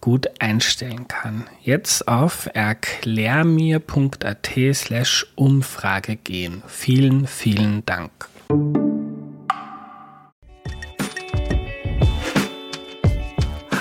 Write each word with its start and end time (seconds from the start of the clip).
gut 0.00 0.28
einstellen 0.40 1.08
kann. 1.08 1.46
Jetzt 1.62 2.08
auf 2.08 2.48
erklärmir.at 2.52 4.50
slash 4.72 5.26
Umfrage 5.34 6.16
gehen. 6.16 6.62
Vielen, 6.66 7.26
vielen 7.26 7.84
Dank. 7.86 8.28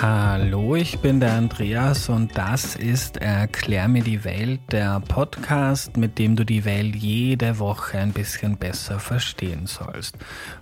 Hallo, 0.01 0.77
ich 0.77 0.99
bin 0.99 1.19
der 1.19 1.33
Andreas 1.33 2.07
und 2.07 2.37
das 2.37 2.77
ist 2.77 3.17
Erklär 3.17 3.89
mir 3.89 4.01
die 4.01 4.23
Welt, 4.23 4.61
der 4.71 5.01
Podcast, 5.01 5.97
mit 5.97 6.17
dem 6.17 6.37
du 6.37 6.45
die 6.45 6.63
Welt 6.63 6.95
jede 6.95 7.59
Woche 7.59 7.97
ein 7.97 8.13
bisschen 8.13 8.55
besser 8.55 8.99
verstehen 8.99 9.65
sollst. 9.65 10.15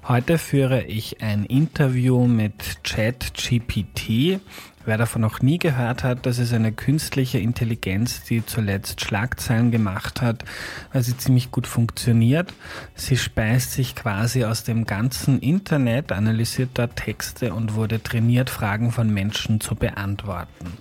Heute 0.07 0.39
führe 0.39 0.81
ich 0.85 1.21
ein 1.21 1.45
Interview 1.45 2.25
mit 2.25 2.83
ChatGPT. 2.83 4.39
Wer 4.87 4.97
davon 4.97 5.21
noch 5.21 5.41
nie 5.41 5.57
gehört 5.57 6.05
hat, 6.05 6.25
das 6.25 6.39
ist 6.39 6.53
eine 6.53 6.71
künstliche 6.71 7.39
Intelligenz, 7.39 8.23
die 8.23 8.45
zuletzt 8.45 9.01
Schlagzeilen 9.01 9.69
gemacht 9.69 10.21
hat, 10.21 10.45
weil 10.93 11.03
sie 11.03 11.17
ziemlich 11.17 11.51
gut 11.51 11.67
funktioniert. 11.67 12.53
Sie 12.95 13.17
speist 13.17 13.73
sich 13.73 13.95
quasi 13.95 14.45
aus 14.45 14.63
dem 14.63 14.85
ganzen 14.85 15.41
Internet, 15.41 16.13
analysiert 16.13 16.69
dort 16.75 16.95
Texte 16.95 17.53
und 17.53 17.75
wurde 17.75 18.01
trainiert, 18.01 18.49
Fragen 18.49 18.93
von 18.93 19.13
Menschen 19.13 19.59
zu 19.59 19.75
beantworten. 19.75 20.77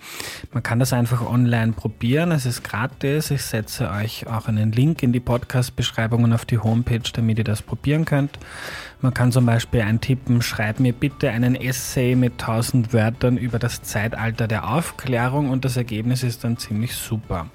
Man 0.52 0.62
kann 0.62 0.78
das 0.78 0.92
einfach 0.92 1.28
online 1.28 1.72
probieren. 1.72 2.30
Es 2.30 2.46
ist 2.46 2.62
gratis. 2.62 3.32
Ich 3.32 3.42
setze 3.42 3.90
euch 3.90 4.28
auch 4.28 4.46
einen 4.46 4.70
Link 4.70 5.02
in 5.02 5.12
die 5.12 5.18
Podcast-Beschreibung 5.18 6.22
und 6.22 6.32
auf 6.32 6.44
die 6.44 6.58
Homepage, 6.58 7.10
damit 7.12 7.38
ihr 7.38 7.44
das 7.44 7.60
probieren 7.60 8.04
könnt. 8.04 8.38
Man 9.06 9.14
kann 9.14 9.30
zum 9.30 9.46
Beispiel 9.46 9.82
eintippen, 9.82 10.42
schreib 10.42 10.80
mir 10.80 10.92
bitte 10.92 11.30
einen 11.30 11.54
Essay 11.54 12.16
mit 12.16 12.40
1000 12.40 12.92
Wörtern 12.92 13.36
über 13.36 13.60
das 13.60 13.80
Zeitalter 13.84 14.48
der 14.48 14.68
Aufklärung 14.68 15.50
und 15.50 15.64
das 15.64 15.76
Ergebnis 15.76 16.24
ist 16.24 16.42
dann 16.42 16.58
ziemlich 16.58 16.92
super. 16.92 17.46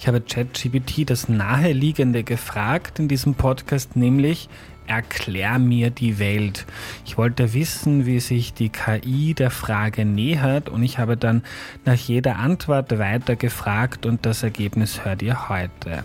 Ich 0.00 0.08
habe 0.08 0.20
ChatGPT 0.20 1.08
das 1.08 1.28
Naheliegende 1.28 2.24
gefragt 2.24 2.98
in 2.98 3.06
diesem 3.06 3.34
Podcast, 3.34 3.94
nämlich 3.94 4.48
Erklär 4.86 5.58
mir 5.58 5.90
die 5.90 6.18
Welt. 6.18 6.66
Ich 7.04 7.18
wollte 7.18 7.54
wissen, 7.54 8.06
wie 8.06 8.20
sich 8.20 8.54
die 8.54 8.68
KI 8.68 9.34
der 9.34 9.50
Frage 9.50 10.04
nähert 10.04 10.68
und 10.68 10.82
ich 10.82 10.98
habe 10.98 11.16
dann 11.16 11.42
nach 11.84 11.94
jeder 11.94 12.36
Antwort 12.36 12.98
weiter 12.98 13.36
gefragt 13.36 14.06
und 14.06 14.26
das 14.26 14.42
Ergebnis 14.42 15.04
hört 15.04 15.22
ihr 15.22 15.48
heute. 15.48 16.04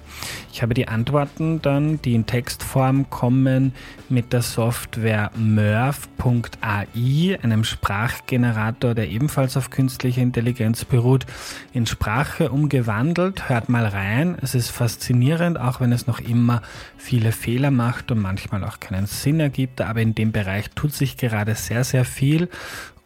Ich 0.52 0.62
habe 0.62 0.74
die 0.74 0.88
Antworten 0.88 1.62
dann, 1.62 2.02
die 2.02 2.16
in 2.16 2.26
Textform 2.26 3.10
kommen, 3.10 3.74
mit 4.10 4.34
der 4.34 4.42
Software 4.42 5.32
Murph.ai, 5.36 7.40
einem 7.42 7.64
Sprachgenerator, 7.64 8.94
der 8.94 9.10
ebenfalls 9.10 9.58
auf 9.58 9.70
künstlicher 9.70 10.22
Intelligenz 10.22 10.86
beruht, 10.86 11.26
in 11.74 11.86
Sprache 11.86 12.52
umgewandelt. 12.52 13.50
Hört 13.50 13.70
mal 13.70 13.86
rein. 13.86 14.38
Es 14.42 14.54
ist 14.54 14.70
faszinierend, 14.70 15.60
auch 15.60 15.80
wenn 15.80 15.92
es 15.92 16.08
noch 16.08 16.20
immer 16.20 16.62
viele 16.98 17.32
Fehler 17.32 17.72
macht 17.72 18.12
und 18.12 18.20
manchmal 18.20 18.64
auch 18.64 18.71
auch 18.72 18.80
keinen 18.80 19.06
Sinn 19.06 19.40
ergibt, 19.40 19.82
aber 19.82 20.02
in 20.02 20.16
dem 20.16 20.32
Bereich 20.32 20.70
tut 20.72 20.94
sich 20.94 21.18
gerade 21.18 21.56
sehr, 21.56 21.84
sehr 21.84 22.06
viel 22.06 22.50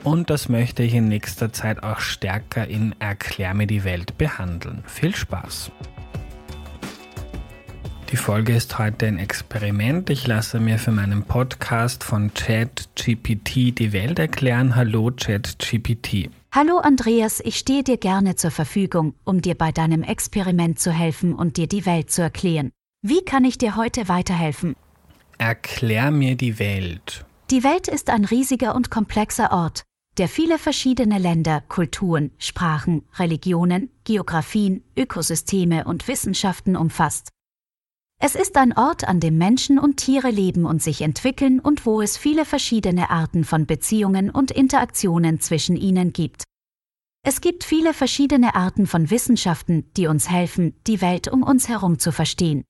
und 0.03 0.29
das 0.29 0.49
möchte 0.49 0.83
ich 0.83 0.93
in 0.93 1.07
nächster 1.07 1.51
Zeit 1.51 1.81
auch 1.81 1.99
stärker 1.99 2.67
in 2.67 2.93
Erklär 2.99 3.53
mir 3.53 3.67
die 3.67 3.83
Welt 3.83 4.17
behandeln. 4.17 4.83
Viel 4.85 5.15
Spaß! 5.15 5.71
Die 8.11 8.17
Folge 8.17 8.55
ist 8.55 8.77
heute 8.77 9.07
ein 9.07 9.17
Experiment. 9.17 10.11
Ich 10.11 10.27
lasse 10.27 10.59
mir 10.59 10.77
für 10.77 10.91
meinen 10.91 11.23
Podcast 11.23 12.03
von 12.03 12.31
ChatGPT 12.35 13.79
die 13.79 13.93
Welt 13.93 14.19
erklären. 14.19 14.75
Hallo 14.75 15.11
ChatGPT. 15.11 16.29
Hallo 16.51 16.77
Andreas, 16.77 17.41
ich 17.43 17.57
stehe 17.57 17.83
dir 17.83 17.97
gerne 17.97 18.35
zur 18.35 18.51
Verfügung, 18.51 19.15
um 19.25 19.41
dir 19.41 19.55
bei 19.55 19.71
deinem 19.71 20.03
Experiment 20.03 20.79
zu 20.79 20.91
helfen 20.91 21.33
und 21.33 21.57
dir 21.57 21.67
die 21.67 21.87
Welt 21.87 22.11
zu 22.11 22.21
erklären. 22.21 22.71
Wie 23.01 23.25
kann 23.25 23.43
ich 23.43 23.57
dir 23.57 23.75
heute 23.75 24.07
weiterhelfen? 24.07 24.75
Erklär 25.37 26.11
mir 26.11 26.35
die 26.35 26.59
Welt. 26.59 27.25
Die 27.51 27.63
Welt 27.63 27.87
ist 27.87 28.09
ein 28.09 28.25
riesiger 28.25 28.73
und 28.75 28.89
komplexer 28.89 29.51
Ort, 29.51 29.83
der 30.17 30.27
viele 30.27 30.57
verschiedene 30.57 31.19
Länder, 31.19 31.61
Kulturen, 31.67 32.31
Sprachen, 32.37 33.03
Religionen, 33.17 33.89
Geografien, 34.03 34.83
Ökosysteme 34.97 35.85
und 35.85 36.07
Wissenschaften 36.07 36.75
umfasst. 36.75 37.29
Es 38.21 38.35
ist 38.35 38.55
ein 38.55 38.77
Ort, 38.77 39.07
an 39.07 39.19
dem 39.19 39.37
Menschen 39.37 39.77
und 39.77 39.97
Tiere 39.97 40.29
leben 40.29 40.65
und 40.65 40.81
sich 40.81 41.01
entwickeln 41.01 41.59
und 41.59 41.85
wo 41.85 42.01
es 42.01 42.17
viele 42.17 42.45
verschiedene 42.45 43.09
Arten 43.09 43.43
von 43.43 43.65
Beziehungen 43.65 44.29
und 44.29 44.51
Interaktionen 44.51 45.41
zwischen 45.41 45.75
ihnen 45.75 46.13
gibt. 46.13 46.43
Es 47.23 47.41
gibt 47.41 47.63
viele 47.63 47.93
verschiedene 47.93 48.55
Arten 48.55 48.87
von 48.87 49.09
Wissenschaften, 49.09 49.91
die 49.97 50.07
uns 50.07 50.29
helfen, 50.29 50.75
die 50.87 51.01
Welt 51.01 51.27
um 51.27 51.43
uns 51.43 51.67
herum 51.67 51.99
zu 51.99 52.11
verstehen. 52.11 52.63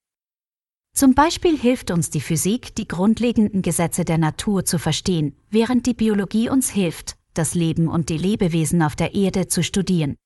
Zum 0.96 1.14
Beispiel 1.14 1.58
hilft 1.58 1.90
uns 1.90 2.08
die 2.08 2.22
Physik, 2.22 2.74
die 2.74 2.88
grundlegenden 2.88 3.60
Gesetze 3.60 4.06
der 4.06 4.16
Natur 4.16 4.64
zu 4.64 4.78
verstehen, 4.78 5.36
während 5.50 5.84
die 5.84 5.92
Biologie 5.92 6.48
uns 6.48 6.70
hilft, 6.70 7.18
das 7.34 7.54
Leben 7.54 7.88
und 7.88 8.08
die 8.08 8.16
Lebewesen 8.16 8.80
auf 8.80 8.96
der 8.96 9.14
Erde 9.14 9.46
zu 9.46 9.62
studieren. 9.62 10.16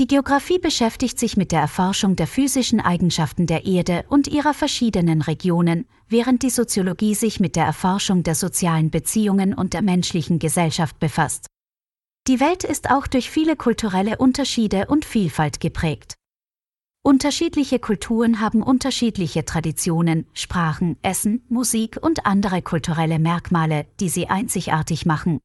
Die 0.00 0.08
Geographie 0.08 0.58
beschäftigt 0.58 1.16
sich 1.20 1.36
mit 1.36 1.52
der 1.52 1.60
Erforschung 1.60 2.16
der 2.16 2.26
physischen 2.26 2.80
Eigenschaften 2.80 3.46
der 3.46 3.66
Erde 3.66 4.04
und 4.08 4.26
ihrer 4.26 4.52
verschiedenen 4.52 5.22
Regionen, 5.22 5.86
während 6.08 6.42
die 6.42 6.50
Soziologie 6.50 7.14
sich 7.14 7.38
mit 7.38 7.54
der 7.54 7.64
Erforschung 7.64 8.24
der 8.24 8.34
sozialen 8.34 8.90
Beziehungen 8.90 9.54
und 9.54 9.74
der 9.74 9.82
menschlichen 9.82 10.40
Gesellschaft 10.40 10.98
befasst. 10.98 11.46
Die 12.26 12.40
Welt 12.40 12.64
ist 12.64 12.90
auch 12.90 13.06
durch 13.06 13.30
viele 13.30 13.54
kulturelle 13.54 14.18
Unterschiede 14.18 14.86
und 14.88 15.04
Vielfalt 15.04 15.60
geprägt. 15.60 16.17
Unterschiedliche 17.08 17.78
Kulturen 17.78 18.38
haben 18.38 18.62
unterschiedliche 18.62 19.46
Traditionen, 19.46 20.26
Sprachen, 20.34 20.98
Essen, 21.00 21.42
Musik 21.48 21.96
und 21.98 22.26
andere 22.26 22.60
kulturelle 22.60 23.18
Merkmale, 23.18 23.86
die 23.98 24.10
sie 24.10 24.28
einzigartig 24.28 25.06
machen. 25.06 25.38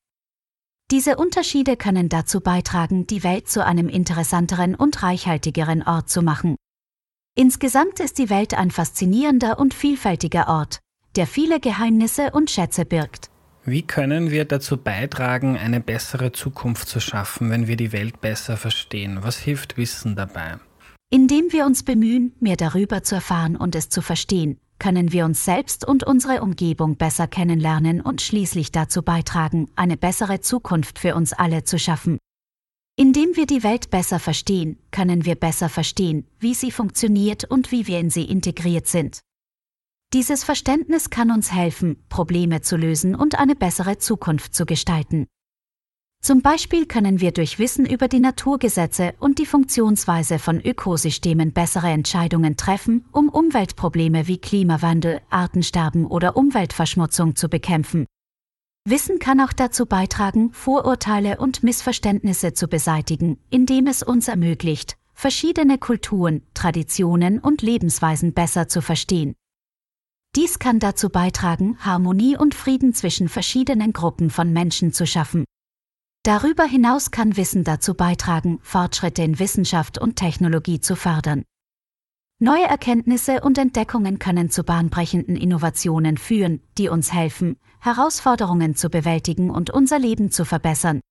Diese 0.92 1.16
Unterschiede 1.16 1.78
können 1.78 2.10
dazu 2.10 2.42
beitragen, 2.42 3.08
die 3.08 3.24
Welt 3.24 3.48
zu 3.48 3.64
einem 3.66 3.88
interessanteren 3.88 4.76
und 4.76 5.04
reichhaltigeren 5.04 5.84
Ort 5.84 6.10
zu 6.10 6.22
machen. 6.22 6.58
Insgesamt 7.34 8.02
ist 8.02 8.18
die 8.18 8.30
Welt 8.30 8.54
ein 8.56 8.70
faszinierender 8.70 9.58
und 9.58 9.74
vielfältiger 9.74 10.50
Ort, 10.50 10.80
der 11.16 11.28
viele 11.28 11.62
Geheimnisse 11.62 12.32
und 12.32 12.52
Schätze 12.52 12.84
birgt. 12.84 13.30
Wie 13.64 13.84
können 13.84 14.32
wir 14.32 14.44
dazu 14.44 14.76
beitragen, 14.76 15.58
eine 15.58 15.80
bessere 15.80 16.34
Zukunft 16.34 16.90
zu 16.90 17.00
schaffen, 17.00 17.50
wenn 17.50 17.68
wir 17.68 17.78
die 17.78 17.94
Welt 17.94 18.20
besser 18.20 18.58
verstehen? 18.58 19.20
Was 19.22 19.38
hilft 19.38 19.78
Wissen 19.78 20.18
dabei? 20.18 20.60
Indem 21.14 21.52
wir 21.52 21.68
uns 21.68 21.84
bemühen, 21.84 22.34
mehr 22.40 22.56
darüber 22.56 23.04
zu 23.04 23.14
erfahren 23.14 23.56
und 23.56 23.76
es 23.76 23.88
zu 23.88 24.02
verstehen, 24.02 24.58
können 24.80 25.12
wir 25.12 25.26
uns 25.26 25.46
selbst 25.46 25.88
und 25.88 26.04
unsere 26.04 26.42
Umgebung 26.42 26.98
besser 26.98 27.28
kennenlernen 27.28 28.02
und 28.02 28.20
schließlich 28.20 28.72
dazu 28.72 29.04
beitragen, 29.04 29.70
eine 29.76 29.96
bessere 29.96 30.42
Zukunft 30.42 30.98
für 30.98 31.14
uns 31.14 31.32
alle 31.32 31.66
zu 31.66 31.78
schaffen. 31.78 32.18
Indem 32.96 33.36
wir 33.36 33.46
die 33.46 33.62
Welt 33.62 33.92
besser 33.92 34.18
verstehen, 34.18 34.80
können 34.90 35.24
wir 35.24 35.36
besser 35.36 35.70
verstehen, 35.70 36.26
wie 36.40 36.56
sie 36.56 36.72
funktioniert 36.72 37.44
und 37.44 37.72
wie 37.72 37.86
wir 37.86 38.00
in 38.00 38.10
sie 38.10 38.26
integriert 38.26 38.88
sind. 38.88 39.22
Dieses 40.14 40.44
Verständnis 40.44 41.12
kann 41.12 41.30
uns 41.30 41.52
helfen, 41.52 42.04
Probleme 42.10 42.62
zu 42.62 42.76
lösen 42.76 43.14
und 43.14 43.38
eine 43.38 43.54
bessere 43.54 44.00
Zukunft 44.00 44.56
zu 44.56 44.66
gestalten. 44.66 45.28
Zum 46.24 46.42
Beispiel 46.42 46.86
können 46.86 47.20
wir 47.20 47.34
durch 47.34 47.60
Wissen 47.60 47.86
über 47.86 48.08
die 48.08 48.22
Naturgesetze 48.22 49.14
und 49.20 49.40
die 49.40 49.46
Funktionsweise 49.46 50.40
von 50.40 50.62
Ökosystemen 50.62 51.52
bessere 51.52 51.90
Entscheidungen 51.90 52.56
treffen, 52.56 53.04
um 53.12 53.28
Umweltprobleme 53.28 54.26
wie 54.26 54.38
Klimawandel, 54.38 55.20
Artensterben 55.30 56.06
oder 56.06 56.38
Umweltverschmutzung 56.38 57.36
zu 57.36 57.50
bekämpfen. 57.50 58.06
Wissen 58.86 59.20
kann 59.20 59.42
auch 59.42 59.52
dazu 59.52 59.86
beitragen, 59.86 60.54
Vorurteile 60.54 61.40
und 61.40 61.62
Missverständnisse 61.62 62.54
zu 62.54 62.70
beseitigen, 62.70 63.38
indem 63.50 63.86
es 63.88 64.02
uns 64.02 64.30
ermöglicht, 64.30 64.96
verschiedene 65.14 65.78
Kulturen, 65.78 66.42
Traditionen 66.54 67.40
und 67.40 67.62
Lebensweisen 67.62 68.34
besser 68.34 68.70
zu 68.70 68.82
verstehen. 68.82 69.36
Dies 70.38 70.58
kann 70.58 70.80
dazu 70.80 71.10
beitragen, 71.10 71.78
Harmonie 71.82 72.38
und 72.38 72.56
Frieden 72.56 72.94
zwischen 72.94 73.28
verschiedenen 73.28 73.92
Gruppen 73.92 74.30
von 74.30 74.54
Menschen 74.54 74.94
zu 74.94 75.06
schaffen. 75.06 75.44
Darüber 76.26 76.64
hinaus 76.64 77.12
kann 77.12 77.36
Wissen 77.36 77.66
dazu 77.66 77.96
beitragen, 77.96 78.60
Fortschritte 78.62 79.24
in 79.24 79.40
Wissenschaft 79.40 79.98
und 79.98 80.16
Technologie 80.16 80.80
zu 80.80 80.96
fördern. 80.96 81.44
Neue 82.40 82.64
Erkenntnisse 82.64 83.42
und 83.42 83.58
Entdeckungen 83.58 84.20
können 84.20 84.50
zu 84.50 84.64
bahnbrechenden 84.64 85.36
Innovationen 85.36 86.18
führen, 86.18 86.62
die 86.78 86.88
uns 86.88 87.12
helfen, 87.14 87.58
Herausforderungen 87.82 88.74
zu 88.76 88.90
bewältigen 88.90 89.50
und 89.50 89.70
unser 89.70 90.00
Leben 90.00 90.32
zu 90.32 90.46
verbessern. 90.46 91.02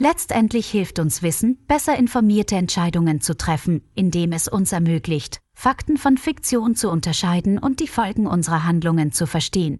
Letztendlich 0.00 0.68
hilft 0.68 0.98
uns 0.98 1.22
Wissen, 1.22 1.64
besser 1.66 1.96
informierte 1.96 2.56
Entscheidungen 2.56 3.20
zu 3.20 3.36
treffen, 3.36 3.88
indem 3.94 4.32
es 4.32 4.48
uns 4.48 4.72
ermöglicht, 4.72 5.40
Fakten 5.56 5.96
von 5.96 6.18
Fiktion 6.18 6.74
zu 6.74 6.90
unterscheiden 6.90 7.58
und 7.58 7.78
die 7.78 7.86
Folgen 7.86 8.26
unserer 8.26 8.64
Handlungen 8.64 9.12
zu 9.12 9.28
verstehen. 9.28 9.78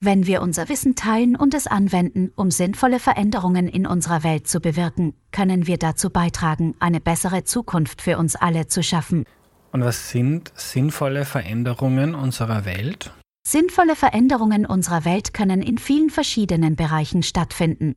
Wenn 0.00 0.26
wir 0.26 0.42
unser 0.42 0.68
Wissen 0.68 0.94
teilen 0.94 1.36
und 1.36 1.54
es 1.54 1.66
anwenden, 1.66 2.30
um 2.36 2.50
sinnvolle 2.50 3.00
Veränderungen 3.00 3.66
in 3.66 3.86
unserer 3.86 4.22
Welt 4.24 4.46
zu 4.46 4.60
bewirken, 4.60 5.14
können 5.32 5.66
wir 5.66 5.78
dazu 5.78 6.10
beitragen, 6.10 6.74
eine 6.80 7.00
bessere 7.00 7.44
Zukunft 7.44 8.02
für 8.02 8.18
uns 8.18 8.36
alle 8.36 8.66
zu 8.66 8.82
schaffen. 8.82 9.24
Und 9.72 9.84
was 9.84 10.10
sind 10.10 10.52
sinnvolle 10.54 11.24
Veränderungen 11.24 12.14
unserer 12.14 12.66
Welt? 12.66 13.12
Sinnvolle 13.46 13.96
Veränderungen 13.96 14.66
unserer 14.66 15.04
Welt 15.04 15.32
können 15.32 15.62
in 15.62 15.78
vielen 15.78 16.10
verschiedenen 16.10 16.76
Bereichen 16.76 17.22
stattfinden. 17.22 17.94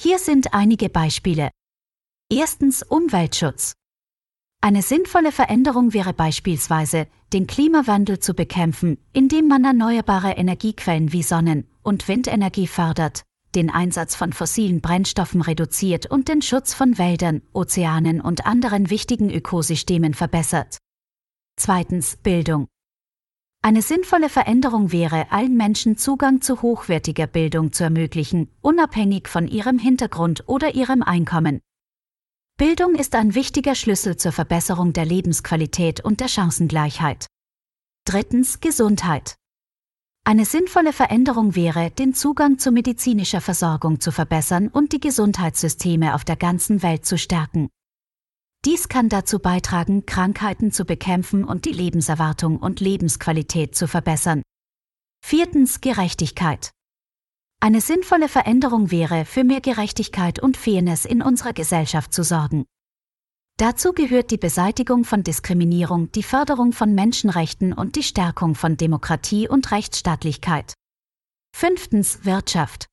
Hier 0.00 0.18
sind 0.18 0.54
einige 0.54 0.88
Beispiele. 0.88 1.50
Erstens 2.32 2.82
Umweltschutz. 2.82 3.74
Eine 4.66 4.82
sinnvolle 4.82 5.30
Veränderung 5.30 5.94
wäre 5.94 6.12
beispielsweise, 6.12 7.06
den 7.32 7.46
Klimawandel 7.46 8.18
zu 8.18 8.34
bekämpfen, 8.34 8.98
indem 9.12 9.46
man 9.46 9.62
erneuerbare 9.62 10.32
Energiequellen 10.32 11.12
wie 11.12 11.22
Sonnen- 11.22 11.68
und 11.84 12.08
Windenergie 12.08 12.66
fördert, 12.66 13.22
den 13.54 13.70
Einsatz 13.70 14.16
von 14.16 14.32
fossilen 14.32 14.80
Brennstoffen 14.80 15.40
reduziert 15.40 16.06
und 16.06 16.26
den 16.26 16.42
Schutz 16.42 16.74
von 16.74 16.98
Wäldern, 16.98 17.42
Ozeanen 17.52 18.20
und 18.20 18.44
anderen 18.44 18.90
wichtigen 18.90 19.30
Ökosystemen 19.30 20.14
verbessert. 20.14 20.78
Zweitens 21.54 22.16
Bildung. 22.16 22.66
Eine 23.62 23.82
sinnvolle 23.82 24.28
Veränderung 24.28 24.90
wäre, 24.90 25.30
allen 25.30 25.56
Menschen 25.56 25.96
Zugang 25.96 26.40
zu 26.40 26.60
hochwertiger 26.60 27.28
Bildung 27.28 27.70
zu 27.70 27.84
ermöglichen, 27.84 28.48
unabhängig 28.62 29.28
von 29.28 29.46
ihrem 29.46 29.78
Hintergrund 29.78 30.42
oder 30.48 30.74
ihrem 30.74 31.04
Einkommen. 31.04 31.60
Bildung 32.58 32.94
ist 32.94 33.14
ein 33.14 33.34
wichtiger 33.34 33.74
Schlüssel 33.74 34.16
zur 34.16 34.32
Verbesserung 34.32 34.94
der 34.94 35.04
Lebensqualität 35.04 36.02
und 36.02 36.20
der 36.20 36.28
Chancengleichheit. 36.28 37.26
Drittens 38.06 38.60
Gesundheit. 38.60 39.36
Eine 40.24 40.46
sinnvolle 40.46 40.94
Veränderung 40.94 41.54
wäre, 41.54 41.90
den 41.90 42.14
Zugang 42.14 42.58
zu 42.58 42.70
medizinischer 42.70 43.42
Versorgung 43.42 44.00
zu 44.00 44.10
verbessern 44.10 44.68
und 44.68 44.92
die 44.92 45.00
Gesundheitssysteme 45.00 46.14
auf 46.14 46.24
der 46.24 46.36
ganzen 46.36 46.82
Welt 46.82 47.04
zu 47.04 47.18
stärken. 47.18 47.68
Dies 48.64 48.88
kann 48.88 49.10
dazu 49.10 49.38
beitragen, 49.38 50.06
Krankheiten 50.06 50.72
zu 50.72 50.86
bekämpfen 50.86 51.44
und 51.44 51.66
die 51.66 51.72
Lebenserwartung 51.72 52.56
und 52.56 52.80
Lebensqualität 52.80 53.76
zu 53.76 53.86
verbessern. 53.86 54.40
Viertens 55.22 55.82
Gerechtigkeit. 55.82 56.70
Eine 57.60 57.80
sinnvolle 57.80 58.28
Veränderung 58.28 58.90
wäre, 58.90 59.24
für 59.24 59.42
mehr 59.42 59.60
Gerechtigkeit 59.60 60.40
und 60.40 60.56
Fairness 60.56 61.04
in 61.04 61.22
unserer 61.22 61.52
Gesellschaft 61.52 62.12
zu 62.12 62.22
sorgen. 62.22 62.64
Dazu 63.58 63.94
gehört 63.94 64.30
die 64.30 64.36
Beseitigung 64.36 65.04
von 65.04 65.22
Diskriminierung, 65.22 66.12
die 66.12 66.22
Förderung 66.22 66.72
von 66.72 66.94
Menschenrechten 66.94 67.72
und 67.72 67.96
die 67.96 68.02
Stärkung 68.02 68.54
von 68.54 68.76
Demokratie 68.76 69.48
und 69.48 69.72
Rechtsstaatlichkeit. 69.72 70.74
Fünftens 71.56 72.26
Wirtschaft. 72.26 72.86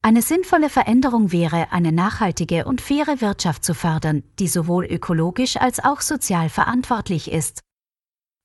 Eine 0.00 0.22
sinnvolle 0.22 0.70
Veränderung 0.70 1.32
wäre, 1.32 1.70
eine 1.70 1.92
nachhaltige 1.92 2.64
und 2.64 2.80
faire 2.80 3.20
Wirtschaft 3.20 3.62
zu 3.62 3.74
fördern, 3.74 4.22
die 4.38 4.48
sowohl 4.48 4.86
ökologisch 4.86 5.58
als 5.58 5.84
auch 5.84 6.00
sozial 6.00 6.48
verantwortlich 6.48 7.30
ist, 7.30 7.60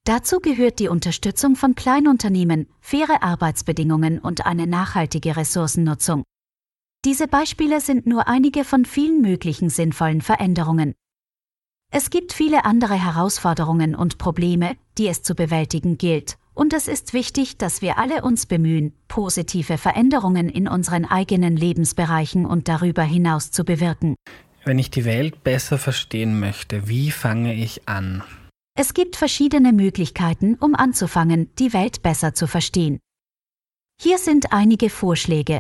Dazu 0.10 0.40
gehört 0.40 0.80
die 0.80 0.88
Unterstützung 0.88 1.56
von 1.56 1.76
Kleinunternehmen, 1.76 2.66
faire 2.82 3.22
Arbeitsbedingungen 3.22 4.18
und 4.18 4.44
eine 4.48 4.66
nachhaltige 4.66 5.38
Ressourcennutzung. 5.38 6.24
Diese 7.06 7.28
Beispiele 7.28 7.80
sind 7.80 8.08
nur 8.08 8.28
einige 8.28 8.64
von 8.64 8.86
vielen 8.86 9.22
möglichen 9.22 9.70
sinnvollen 9.70 10.22
Veränderungen. 10.22 10.96
Es 11.92 12.10
gibt 12.10 12.34
viele 12.34 12.66
andere 12.66 12.96
Herausforderungen 12.96 13.94
und 13.94 14.18
Probleme, 14.18 14.78
die 14.98 15.08
es 15.08 15.22
zu 15.22 15.36
bewältigen 15.36 16.00
gilt, 16.00 16.40
und 16.56 16.74
es 16.74 16.88
ist 16.88 17.14
wichtig, 17.14 17.60
dass 17.60 17.84
wir 17.84 18.00
alle 18.00 18.24
uns 18.24 18.48
bemühen, 18.48 18.96
positive 19.10 19.78
Veränderungen 19.78 20.50
in 20.50 20.68
unseren 20.68 21.06
eigenen 21.06 21.56
Lebensbereichen 21.56 22.48
und 22.48 22.68
darüber 22.68 23.04
hinaus 23.04 23.52
zu 23.52 23.64
bewirken. 23.64 24.16
Wenn 24.66 24.80
ich 24.80 24.90
die 24.90 25.06
Welt 25.06 25.44
besser 25.44 25.78
verstehen 25.78 26.40
möchte, 26.40 26.88
wie 26.88 27.12
fange 27.12 27.54
ich 27.54 27.88
an? 27.88 28.24
Es 28.82 28.94
gibt 28.94 29.18
verschiedene 29.18 29.74
Möglichkeiten, 29.74 30.56
um 30.56 30.74
anzufangen, 30.74 31.54
die 31.56 31.74
Welt 31.74 32.02
besser 32.02 32.34
zu 32.34 32.48
verstehen. 32.48 33.02
Hier 34.02 34.18
sind 34.18 34.54
einige 34.54 34.90
Vorschläge. 34.90 35.60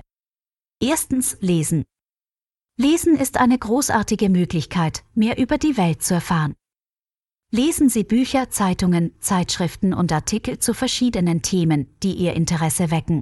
Erstens 0.81 1.36
Lesen. 1.42 1.83
Lesen 2.77 3.18
ist 3.18 3.36
eine 3.36 3.60
großartige 3.60 4.30
Möglichkeit, 4.30 5.04
mehr 5.16 5.38
über 5.38 5.57
die 5.57 5.75
Welt 5.75 6.01
zu 6.01 6.13
erfahren. 6.13 6.56
Lesen 7.51 7.89
Sie 7.89 8.06
Bücher, 8.06 8.51
Zeitungen, 8.51 9.13
Zeitschriften 9.19 9.94
und 9.94 10.13
Artikel 10.13 10.60
zu 10.60 10.74
verschiedenen 10.74 11.42
Themen, 11.42 11.94
die 12.01 12.13
Ihr 12.13 12.36
Interesse 12.36 12.89
wecken. 12.89 13.21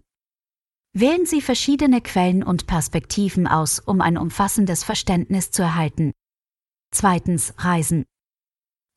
Wählen 0.93 1.25
Sie 1.25 1.41
verschiedene 1.41 2.01
Quellen 2.01 2.43
und 2.43 2.67
Perspektiven 2.67 3.47
aus, 3.47 3.79
um 3.79 4.01
ein 4.01 4.19
umfassendes 4.19 4.83
Verständnis 4.83 5.49
zu 5.49 5.63
erhalten. 5.63 6.11
Zweitens 6.91 7.55
Reisen. 7.57 8.05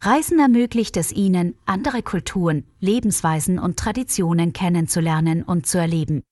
Reisen 0.03 0.39
ermöglicht 0.39 0.97
es 0.97 1.13
ihnen, 1.13 1.59
andere 1.67 2.03
Kulturen, 2.03 2.67
Lebensweisen 2.81 3.59
und 3.59 3.79
Traditionen 3.79 4.55
kennenzulernen 4.55 5.43
und 5.43 5.67
zu 5.67 5.77
erleben. 5.77 6.23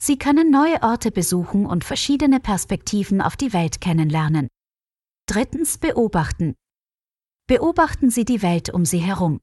Sie 0.00 0.16
können 0.16 0.52
neue 0.52 0.80
Orte 0.82 1.10
besuchen 1.10 1.66
und 1.66 1.82
verschiedene 1.82 2.38
Perspektiven 2.38 3.20
auf 3.20 3.36
die 3.36 3.52
Welt 3.52 3.80
kennenlernen. 3.80 4.46
Drittens 5.26 5.78
beobachten. 5.78 6.54
Beobachten 7.48 8.10
Sie 8.10 8.24
die 8.24 8.42
Welt 8.42 8.70
um 8.70 8.84
Sie 8.84 8.98
herum. 8.98 9.40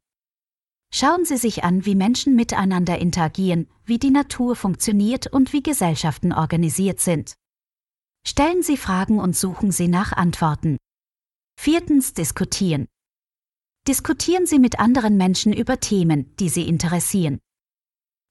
Schauen 0.94 1.26
Sie 1.26 1.36
sich 1.36 1.66
an, 1.66 1.86
wie 1.86 1.96
Menschen 1.96 2.36
miteinander 2.38 3.00
interagieren, 3.00 3.68
wie 3.84 4.00
die 4.00 4.12
Natur 4.12 4.56
funktioniert 4.56 5.28
und 5.28 5.52
wie 5.52 5.62
Gesellschaften 5.62 6.32
organisiert 6.32 7.02
sind. 7.02 7.34
Stellen 8.26 8.64
Sie 8.64 8.78
Fragen 8.78 9.20
und 9.20 9.36
suchen 9.36 9.72
Sie 9.72 9.90
nach 9.90 10.14
Antworten. 10.14 10.78
Viertens 11.60 12.14
diskutieren. 12.14 12.88
Diskutieren 13.88 14.48
Sie 14.48 14.58
mit 14.58 14.80
anderen 14.80 15.16
Menschen 15.16 15.54
über 15.54 15.80
Themen, 15.80 16.36
die 16.38 16.50
Sie 16.50 16.68
interessieren. 16.68 17.40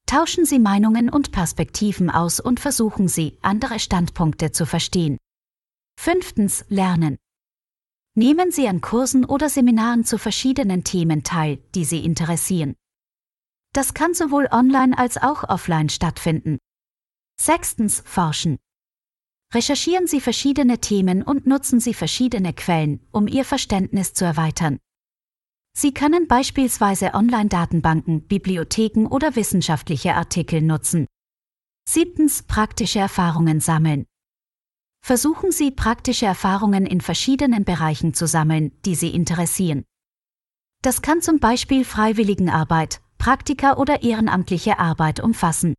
Tauschen 0.06 0.44
Sie 0.44 0.58
Meinungen 0.58 1.08
und 1.08 1.30
Perspektiven 1.30 2.10
aus 2.10 2.40
und 2.40 2.58
versuchen 2.58 3.06
Sie, 3.06 3.38
andere 3.40 3.78
Standpunkte 3.78 4.50
zu 4.50 4.66
verstehen. 4.66 5.16
Fünftens. 5.96 6.64
Lernen. 6.68 7.18
Nehmen 8.16 8.50
Sie 8.50 8.66
an 8.66 8.80
Kursen 8.80 9.24
oder 9.24 9.48
Seminaren 9.48 10.04
zu 10.04 10.18
verschiedenen 10.18 10.82
Themen 10.82 11.22
teil, 11.22 11.58
die 11.76 11.84
Sie 11.84 12.04
interessieren. 12.04 12.74
Das 13.72 13.94
kann 13.94 14.12
sowohl 14.12 14.48
online 14.50 14.98
als 14.98 15.18
auch 15.18 15.44
offline 15.44 15.88
stattfinden. 15.88 16.58
Sechstens. 17.40 18.02
Forschen. 18.04 18.58
Recherchieren 19.52 20.08
Sie 20.08 20.20
verschiedene 20.20 20.80
Themen 20.80 21.22
und 21.22 21.46
nutzen 21.46 21.78
Sie 21.78 21.94
verschiedene 21.94 22.54
Quellen, 22.54 23.06
um 23.12 23.28
Ihr 23.28 23.44
Verständnis 23.44 24.14
zu 24.14 24.24
erweitern. 24.24 24.80
Sie 25.76 25.92
können 25.92 26.28
beispielsweise 26.28 27.14
Online-Datenbanken, 27.14 28.26
Bibliotheken 28.28 29.06
oder 29.06 29.34
wissenschaftliche 29.34 30.14
Artikel 30.14 30.62
nutzen. 30.62 31.06
Siebtens 31.88 32.44
praktische 32.44 33.00
Erfahrungen 33.00 33.60
sammeln. 33.60 34.06
Versuchen 35.04 35.52
Sie 35.52 35.70
praktische 35.70 36.26
Erfahrungen 36.26 36.86
in 36.86 37.00
verschiedenen 37.00 37.64
Bereichen 37.64 38.14
zu 38.14 38.26
sammeln, 38.26 38.72
die 38.84 38.94
Sie 38.94 39.10
interessieren. 39.10 39.84
Das 40.82 41.02
kann 41.02 41.20
zum 41.20 41.40
Beispiel 41.40 41.84
Freiwilligenarbeit, 41.84 43.02
Praktika 43.18 43.76
oder 43.76 44.02
ehrenamtliche 44.02 44.78
Arbeit 44.78 45.20
umfassen. 45.20 45.74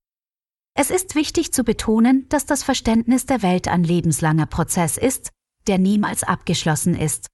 Es 0.78 0.90
ist 0.90 1.16
wichtig 1.16 1.54
zu 1.54 1.64
betonen, 1.64 2.28
dass 2.30 2.46
das 2.46 2.64
Verständnis 2.64 3.26
der 3.26 3.42
Welt 3.42 3.68
ein 3.68 3.84
lebenslanger 3.84 4.46
Prozess 4.46 4.98
ist, 4.98 5.32
der 5.68 5.78
niemals 5.78 6.24
abgeschlossen 6.24 6.96
ist. 6.96 7.28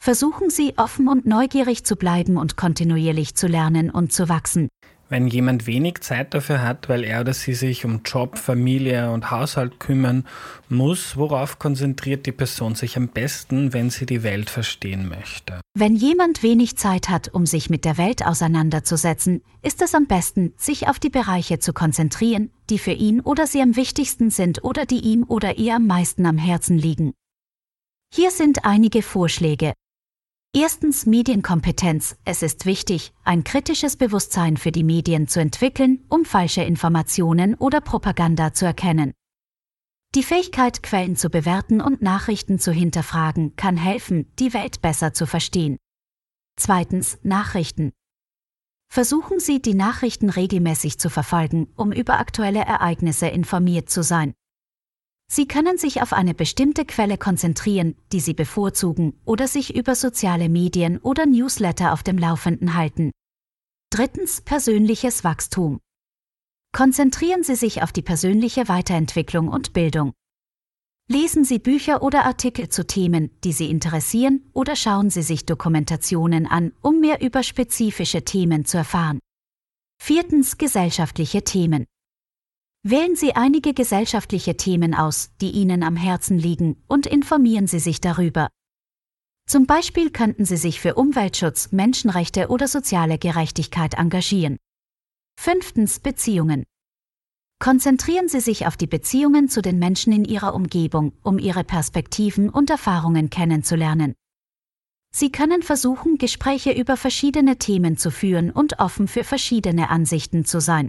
Versuchen 0.00 0.48
Sie 0.48 0.74
offen 0.78 1.08
und 1.08 1.26
neugierig 1.26 1.84
zu 1.84 1.96
bleiben 1.96 2.36
und 2.36 2.56
kontinuierlich 2.56 3.34
zu 3.34 3.46
lernen 3.46 3.90
und 3.90 4.12
zu 4.12 4.28
wachsen. 4.28 4.68
Wenn 5.10 5.26
jemand 5.26 5.66
wenig 5.66 6.00
Zeit 6.00 6.34
dafür 6.34 6.62
hat, 6.62 6.90
weil 6.90 7.02
er 7.02 7.22
oder 7.22 7.32
sie 7.32 7.54
sich 7.54 7.86
um 7.86 8.02
Job, 8.04 8.36
Familie 8.36 9.10
und 9.10 9.30
Haushalt 9.30 9.80
kümmern 9.80 10.26
muss, 10.68 11.16
worauf 11.16 11.58
konzentriert 11.58 12.26
die 12.26 12.32
Person 12.32 12.74
sich 12.74 12.96
am 12.98 13.08
besten, 13.08 13.72
wenn 13.72 13.88
sie 13.88 14.04
die 14.04 14.22
Welt 14.22 14.50
verstehen 14.50 15.08
möchte? 15.08 15.60
Wenn 15.74 15.96
jemand 15.96 16.42
wenig 16.42 16.76
Zeit 16.76 17.08
hat, 17.08 17.32
um 17.32 17.46
sich 17.46 17.70
mit 17.70 17.86
der 17.86 17.96
Welt 17.96 18.26
auseinanderzusetzen, 18.26 19.42
ist 19.62 19.80
es 19.80 19.94
am 19.94 20.06
besten, 20.06 20.52
sich 20.58 20.88
auf 20.88 20.98
die 20.98 21.10
Bereiche 21.10 21.58
zu 21.58 21.72
konzentrieren, 21.72 22.50
die 22.68 22.78
für 22.78 22.92
ihn 22.92 23.20
oder 23.20 23.46
sie 23.46 23.62
am 23.62 23.76
wichtigsten 23.76 24.30
sind 24.30 24.62
oder 24.62 24.84
die 24.84 25.00
ihm 25.00 25.24
oder 25.26 25.56
ihr 25.56 25.76
am 25.76 25.86
meisten 25.86 26.26
am 26.26 26.36
Herzen 26.36 26.76
liegen. 26.76 27.14
Hier 28.14 28.30
sind 28.30 28.64
einige 28.64 29.02
Vorschläge, 29.02 29.72
Erstens 30.56 31.04
Medienkompetenz. 31.04 32.16
Es 32.24 32.42
ist 32.42 32.64
wichtig, 32.64 33.12
ein 33.22 33.44
kritisches 33.44 33.96
Bewusstsein 33.96 34.56
für 34.56 34.72
die 34.72 34.82
Medien 34.82 35.28
zu 35.28 35.40
entwickeln, 35.40 36.04
um 36.08 36.24
falsche 36.24 36.62
Informationen 36.62 37.54
oder 37.54 37.82
Propaganda 37.82 38.54
zu 38.54 38.64
erkennen. 38.64 39.12
Die 40.14 40.22
Fähigkeit, 40.22 40.82
Quellen 40.82 41.16
zu 41.16 41.28
bewerten 41.28 41.82
und 41.82 42.00
Nachrichten 42.00 42.58
zu 42.58 42.72
hinterfragen, 42.72 43.56
kann 43.56 43.76
helfen, 43.76 44.32
die 44.38 44.54
Welt 44.54 44.80
besser 44.80 45.12
zu 45.12 45.26
verstehen. 45.26 45.76
Zweitens 46.56 47.18
Nachrichten. 47.22 47.92
Versuchen 48.90 49.40
Sie, 49.40 49.60
die 49.60 49.74
Nachrichten 49.74 50.30
regelmäßig 50.30 50.98
zu 50.98 51.10
verfolgen, 51.10 51.68
um 51.76 51.92
über 51.92 52.18
aktuelle 52.18 52.60
Ereignisse 52.60 53.28
informiert 53.28 53.90
zu 53.90 54.02
sein. 54.02 54.32
Sie 55.30 55.46
können 55.46 55.76
sich 55.76 56.00
auf 56.00 56.12
eine 56.12 56.34
bestimmte 56.34 56.86
Quelle 56.86 57.18
konzentrieren, 57.18 57.96
die 58.12 58.20
Sie 58.20 58.32
bevorzugen, 58.32 59.20
oder 59.26 59.46
sich 59.46 59.76
über 59.76 59.94
soziale 59.94 60.48
Medien 60.48 60.98
oder 60.98 61.26
Newsletter 61.26 61.92
auf 61.92 62.02
dem 62.02 62.16
Laufenden 62.16 62.74
halten. 62.74 63.10
Drittens 63.90 64.40
persönliches 64.40 65.24
Wachstum. 65.24 65.80
Konzentrieren 66.72 67.42
Sie 67.42 67.56
sich 67.56 67.82
auf 67.82 67.92
die 67.92 68.02
persönliche 68.02 68.68
Weiterentwicklung 68.68 69.48
und 69.48 69.72
Bildung. 69.72 70.12
Lesen 71.10 71.44
Sie 71.44 71.58
Bücher 71.58 72.02
oder 72.02 72.24
Artikel 72.24 72.68
zu 72.68 72.86
Themen, 72.86 73.30
die 73.42 73.52
Sie 73.52 73.70
interessieren, 73.70 74.50
oder 74.52 74.76
schauen 74.76 75.08
Sie 75.08 75.22
sich 75.22 75.46
Dokumentationen 75.46 76.46
an, 76.46 76.72
um 76.82 77.00
mehr 77.00 77.22
über 77.22 77.42
spezifische 77.42 78.24
Themen 78.24 78.66
zu 78.66 78.76
erfahren. 78.76 79.18
Viertens 80.02 80.58
gesellschaftliche 80.58 81.44
Themen. 81.44 81.86
Wählen 82.84 83.16
Sie 83.16 83.34
einige 83.34 83.74
gesellschaftliche 83.74 84.56
Themen 84.56 84.94
aus, 84.94 85.30
die 85.40 85.50
Ihnen 85.50 85.82
am 85.82 85.96
Herzen 85.96 86.38
liegen, 86.38 86.82
und 86.86 87.06
informieren 87.06 87.66
Sie 87.66 87.80
sich 87.80 88.00
darüber. 88.00 88.48
Zum 89.48 89.66
Beispiel 89.66 90.10
könnten 90.10 90.44
Sie 90.44 90.56
sich 90.56 90.80
für 90.80 90.94
Umweltschutz, 90.94 91.72
Menschenrechte 91.72 92.48
oder 92.48 92.68
soziale 92.68 93.18
Gerechtigkeit 93.18 93.94
engagieren. 93.94 94.58
Fünftens 95.40 96.00
Beziehungen. 96.00 96.64
Konzentrieren 97.60 98.28
Sie 98.28 98.40
sich 98.40 98.66
auf 98.66 98.76
die 98.76 98.86
Beziehungen 98.86 99.48
zu 99.48 99.62
den 99.62 99.78
Menschen 99.78 100.12
in 100.12 100.24
Ihrer 100.24 100.54
Umgebung, 100.54 101.12
um 101.22 101.38
ihre 101.38 101.64
Perspektiven 101.64 102.50
und 102.50 102.70
Erfahrungen 102.70 103.30
kennenzulernen. 103.30 104.14
Sie 105.10 105.32
können 105.32 105.62
versuchen, 105.62 106.18
Gespräche 106.18 106.70
über 106.70 106.96
verschiedene 106.96 107.56
Themen 107.58 107.96
zu 107.96 108.10
führen 108.10 108.50
und 108.50 108.78
offen 108.78 109.08
für 109.08 109.24
verschiedene 109.24 109.88
Ansichten 109.88 110.44
zu 110.44 110.60
sein. 110.60 110.88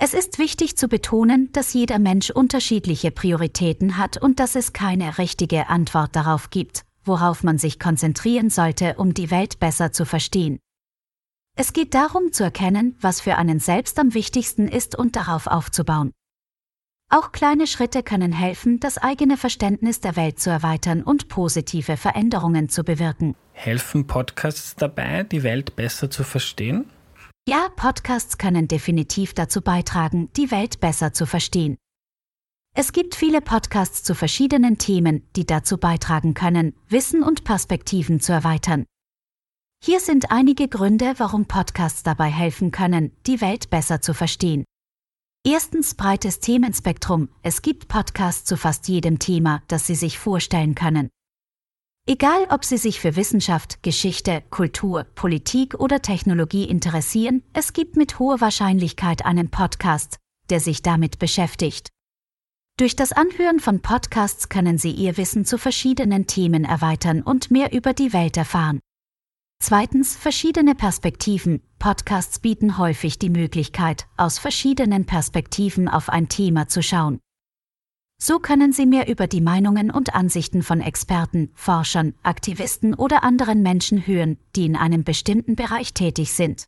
Es 0.00 0.14
ist 0.14 0.38
wichtig 0.38 0.76
zu 0.76 0.86
betonen, 0.86 1.50
dass 1.52 1.74
jeder 1.74 1.98
Mensch 1.98 2.30
unterschiedliche 2.30 3.10
Prioritäten 3.10 3.98
hat 3.98 4.16
und 4.16 4.38
dass 4.38 4.54
es 4.54 4.72
keine 4.72 5.18
richtige 5.18 5.68
Antwort 5.68 6.14
darauf 6.14 6.50
gibt, 6.50 6.84
worauf 7.04 7.42
man 7.42 7.58
sich 7.58 7.80
konzentrieren 7.80 8.48
sollte, 8.48 8.94
um 8.94 9.12
die 9.12 9.32
Welt 9.32 9.58
besser 9.58 9.90
zu 9.90 10.04
verstehen. 10.04 10.60
Es 11.56 11.72
geht 11.72 11.94
darum 11.94 12.32
zu 12.32 12.44
erkennen, 12.44 12.96
was 13.00 13.20
für 13.20 13.34
einen 13.34 13.58
selbst 13.58 13.98
am 13.98 14.14
wichtigsten 14.14 14.68
ist 14.68 14.96
und 14.96 15.16
darauf 15.16 15.48
aufzubauen. 15.48 16.12
Auch 17.10 17.32
kleine 17.32 17.66
Schritte 17.66 18.04
können 18.04 18.32
helfen, 18.32 18.78
das 18.78 18.98
eigene 18.98 19.36
Verständnis 19.36 20.00
der 20.00 20.14
Welt 20.14 20.38
zu 20.38 20.50
erweitern 20.50 21.02
und 21.02 21.28
positive 21.28 21.96
Veränderungen 21.96 22.68
zu 22.68 22.84
bewirken. 22.84 23.34
Helfen 23.52 24.06
Podcasts 24.06 24.76
dabei, 24.76 25.24
die 25.24 25.42
Welt 25.42 25.74
besser 25.74 26.08
zu 26.08 26.22
verstehen? 26.22 26.88
Ja, 27.48 27.70
Podcasts 27.74 28.36
können 28.36 28.68
definitiv 28.68 29.32
dazu 29.32 29.62
beitragen, 29.62 30.30
die 30.36 30.50
Welt 30.50 30.80
besser 30.80 31.14
zu 31.14 31.24
verstehen. 31.24 31.78
Es 32.76 32.92
gibt 32.92 33.14
viele 33.14 33.40
Podcasts 33.40 34.02
zu 34.02 34.14
verschiedenen 34.14 34.76
Themen, 34.76 35.26
die 35.34 35.46
dazu 35.46 35.78
beitragen 35.78 36.34
können, 36.34 36.74
Wissen 36.90 37.22
und 37.22 37.44
Perspektiven 37.44 38.20
zu 38.20 38.34
erweitern. 38.34 38.84
Hier 39.82 39.98
sind 40.00 40.30
einige 40.30 40.68
Gründe, 40.68 41.14
warum 41.16 41.46
Podcasts 41.46 42.02
dabei 42.02 42.28
helfen 42.28 42.70
können, 42.70 43.16
die 43.26 43.40
Welt 43.40 43.70
besser 43.70 44.02
zu 44.02 44.12
verstehen. 44.12 44.66
Erstens 45.42 45.94
breites 45.94 46.40
Themenspektrum. 46.40 47.30
Es 47.40 47.62
gibt 47.62 47.88
Podcasts 47.88 48.44
zu 48.44 48.58
fast 48.58 48.88
jedem 48.88 49.18
Thema, 49.20 49.62
das 49.68 49.86
Sie 49.86 49.94
sich 49.94 50.18
vorstellen 50.18 50.74
können. 50.74 51.08
Egal, 52.10 52.46
ob 52.48 52.64
Sie 52.64 52.78
sich 52.78 53.00
für 53.00 53.16
Wissenschaft, 53.16 53.82
Geschichte, 53.82 54.42
Kultur, 54.48 55.04
Politik 55.14 55.74
oder 55.74 56.00
Technologie 56.00 56.64
interessieren, 56.64 57.42
es 57.52 57.74
gibt 57.74 57.96
mit 57.96 58.18
hoher 58.18 58.40
Wahrscheinlichkeit 58.40 59.26
einen 59.26 59.50
Podcast, 59.50 60.16
der 60.48 60.60
sich 60.60 60.80
damit 60.80 61.18
beschäftigt. 61.18 61.90
Durch 62.78 62.96
das 62.96 63.12
Anhören 63.12 63.60
von 63.60 63.82
Podcasts 63.82 64.48
können 64.48 64.78
Sie 64.78 64.90
Ihr 64.90 65.18
Wissen 65.18 65.44
zu 65.44 65.58
verschiedenen 65.58 66.26
Themen 66.26 66.64
erweitern 66.64 67.20
und 67.20 67.50
mehr 67.50 67.74
über 67.74 67.92
die 67.92 68.14
Welt 68.14 68.38
erfahren. 68.38 68.80
Zweitens, 69.62 70.16
verschiedene 70.16 70.74
Perspektiven. 70.74 71.60
Podcasts 71.78 72.38
bieten 72.38 72.78
häufig 72.78 73.18
die 73.18 73.28
Möglichkeit, 73.28 74.06
aus 74.16 74.38
verschiedenen 74.38 75.04
Perspektiven 75.04 75.88
auf 75.88 76.08
ein 76.08 76.30
Thema 76.30 76.68
zu 76.68 76.82
schauen. 76.82 77.20
So 78.20 78.40
können 78.40 78.72
Sie 78.72 78.84
mehr 78.84 79.08
über 79.08 79.28
die 79.28 79.40
Meinungen 79.40 79.92
und 79.92 80.14
Ansichten 80.14 80.64
von 80.64 80.80
Experten, 80.80 81.50
Forschern, 81.54 82.14
Aktivisten 82.24 82.94
oder 82.94 83.22
anderen 83.22 83.62
Menschen 83.62 84.06
hören, 84.06 84.38
die 84.56 84.66
in 84.66 84.74
einem 84.74 85.04
bestimmten 85.04 85.54
Bereich 85.54 85.94
tätig 85.94 86.32
sind. 86.32 86.64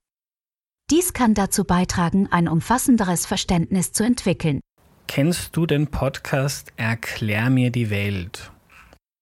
Dies 0.91 1.13
kann 1.13 1.35
dazu 1.35 1.65
beitragen, 1.65 2.29
ein 2.31 2.49
umfassenderes 2.49 3.27
Verständnis 3.27 3.93
zu 3.93 4.05
entwickeln. 4.05 4.61
Kennst 5.09 5.57
du 5.57 5.67
den 5.67 5.89
Podcast 5.89 6.73
Erklär 6.77 7.51
mir 7.51 7.71
die 7.71 7.91
Welt? 7.91 8.53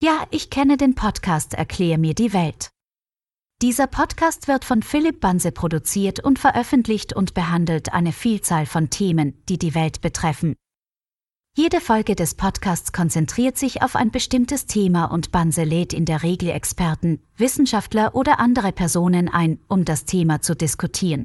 Ja, 0.03 0.27
ich 0.31 0.51
kenne 0.51 0.77
den 0.77 0.95
Podcast 0.95 1.55
Erklär 1.55 1.97
mir 1.97 2.15
die 2.15 2.35
Welt. 2.35 2.69
Dieser 3.63 3.87
Podcast 3.87 4.49
wird 4.49 4.67
von 4.67 4.83
Philipp 4.83 5.21
Banse 5.21 5.51
produziert 5.51 6.21
und 6.21 6.39
veröffentlicht 6.39 7.15
und 7.15 7.33
behandelt 7.33 7.93
eine 7.93 8.13
Vielzahl 8.13 8.67
von 8.67 8.91
Themen, 8.91 9.43
die 9.49 9.59
die 9.59 9.75
Welt 9.75 10.01
betreffen, 10.03 10.55
jede 11.59 11.81
Folge 11.81 12.15
des 12.15 12.37
Podcasts 12.37 12.93
konzentriert 12.93 13.59
sich 13.59 13.83
auf 13.83 13.97
ein 13.97 14.13
bestimmtes 14.13 14.67
Thema 14.67 15.07
und 15.07 15.33
Banse 15.33 15.65
lädt 15.65 15.93
in 15.93 16.05
der 16.05 16.23
Regel 16.23 16.51
Experten, 16.51 17.21
Wissenschaftler 17.37 18.15
oder 18.15 18.39
andere 18.39 18.71
Personen 18.71 19.29
ein, 19.29 19.59
um 19.67 19.85
das 19.85 20.05
Thema 20.05 20.41
zu 20.41 20.55
diskutieren. 20.55 21.25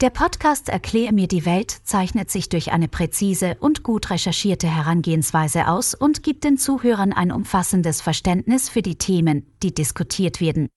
Der 0.00 0.10
Podcast 0.10 0.68
Erklär 0.68 1.12
mir 1.12 1.28
die 1.28 1.46
Welt 1.46 1.70
zeichnet 1.70 2.32
sich 2.32 2.48
durch 2.48 2.72
eine 2.72 2.88
präzise 2.88 3.56
und 3.60 3.84
gut 3.84 4.10
recherchierte 4.10 4.66
Herangehensweise 4.66 5.68
aus 5.68 5.94
und 5.94 6.24
gibt 6.24 6.42
den 6.42 6.58
Zuhörern 6.58 7.12
ein 7.12 7.30
umfassendes 7.30 8.00
Verständnis 8.00 8.68
für 8.68 8.82
die 8.82 8.98
Themen, 8.98 9.46
die 9.62 9.72
diskutiert 9.72 10.40
werden. 10.40 10.68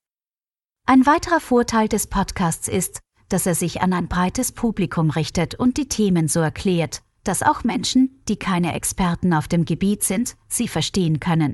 Ein 0.85 1.07
weiterer 1.07 1.39
Vorteil 1.39 1.87
des 1.87 2.05
Podcasts 2.05 2.67
ist, 2.67 2.99
dass 3.27 3.47
er 3.47 3.55
sich 3.55 3.81
an 3.81 3.91
ein 3.91 4.07
breites 4.07 4.51
Publikum 4.51 5.09
richtet 5.09 5.55
und 5.55 5.77
die 5.77 5.89
Themen 5.89 6.27
so 6.27 6.41
erklärt, 6.41 7.01
dass 7.27 7.43
auch 7.43 7.63
Menschen, 7.63 8.21
die 8.27 8.37
keine 8.37 8.73
Experten 8.73 9.33
auf 9.33 9.47
dem 9.47 9.65
Gebiet 9.65 10.03
sind, 10.03 10.35
sie 10.47 10.67
verstehen 10.67 11.19
können. 11.19 11.53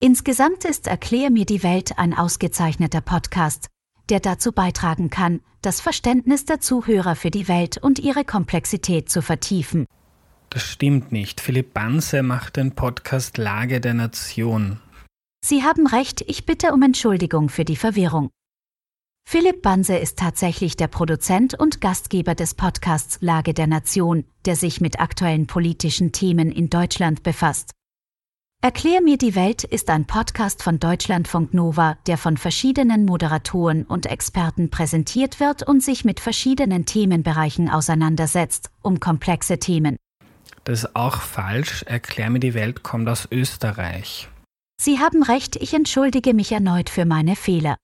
Insgesamt 0.00 0.64
ist 0.64 0.86
Erklär 0.86 1.30
mir 1.30 1.46
die 1.46 1.62
Welt 1.62 1.98
ein 1.98 2.14
ausgezeichneter 2.14 3.00
Podcast, 3.00 3.68
der 4.08 4.20
dazu 4.20 4.52
beitragen 4.52 5.10
kann, 5.10 5.40
das 5.62 5.80
Verständnis 5.80 6.44
der 6.44 6.60
Zuhörer 6.60 7.16
für 7.16 7.30
die 7.30 7.48
Welt 7.48 7.78
und 7.78 7.98
ihre 7.98 8.24
Komplexität 8.24 9.08
zu 9.08 9.22
vertiefen. 9.22 9.86
Das 10.50 10.62
stimmt 10.62 11.10
nicht. 11.10 11.40
Philipp 11.40 11.72
Banse 11.74 12.22
macht 12.22 12.56
den 12.56 12.74
Podcast 12.74 13.38
Lage 13.38 13.80
der 13.80 13.94
Nation. 13.94 14.78
Sie 15.44 15.62
haben 15.62 15.86
recht, 15.86 16.22
ich 16.26 16.46
bitte 16.46 16.72
um 16.72 16.82
Entschuldigung 16.82 17.48
für 17.48 17.64
die 17.64 17.76
Verwirrung. 17.76 18.30
Philipp 19.26 19.62
Banse 19.62 19.96
ist 19.96 20.18
tatsächlich 20.18 20.76
der 20.76 20.86
Produzent 20.86 21.58
und 21.58 21.80
Gastgeber 21.80 22.34
des 22.34 22.54
Podcasts 22.54 23.18
Lage 23.20 23.54
der 23.54 23.66
Nation, 23.66 24.24
der 24.44 24.54
sich 24.54 24.80
mit 24.80 25.00
aktuellen 25.00 25.46
politischen 25.46 26.12
Themen 26.12 26.52
in 26.52 26.70
Deutschland 26.70 27.22
befasst. 27.22 27.72
Erklär 28.62 29.02
mir 29.02 29.18
die 29.18 29.34
Welt 29.34 29.64
ist 29.64 29.90
ein 29.90 30.06
Podcast 30.06 30.62
von 30.62 30.78
Deutschlandfunk 30.78 31.52
Nova, 31.52 31.98
der 32.06 32.16
von 32.16 32.38
verschiedenen 32.38 33.04
Moderatoren 33.04 33.84
und 33.84 34.06
Experten 34.06 34.70
präsentiert 34.70 35.38
wird 35.38 35.62
und 35.62 35.82
sich 35.82 36.04
mit 36.04 36.20
verschiedenen 36.20 36.86
Themenbereichen 36.86 37.68
auseinandersetzt, 37.68 38.70
um 38.80 39.00
komplexe 39.00 39.58
Themen. 39.58 39.96
Das 40.64 40.84
ist 40.84 40.96
auch 40.96 41.20
falsch. 41.20 41.82
Erklär 41.82 42.30
mir 42.30 42.40
die 42.40 42.54
Welt 42.54 42.82
kommt 42.82 43.06
aus 43.08 43.28
Österreich. 43.30 44.28
Sie 44.80 44.98
haben 44.98 45.22
recht, 45.22 45.56
ich 45.56 45.74
entschuldige 45.74 46.32
mich 46.32 46.50
erneut 46.50 46.88
für 46.88 47.04
meine 47.04 47.36
Fehler. 47.36 47.76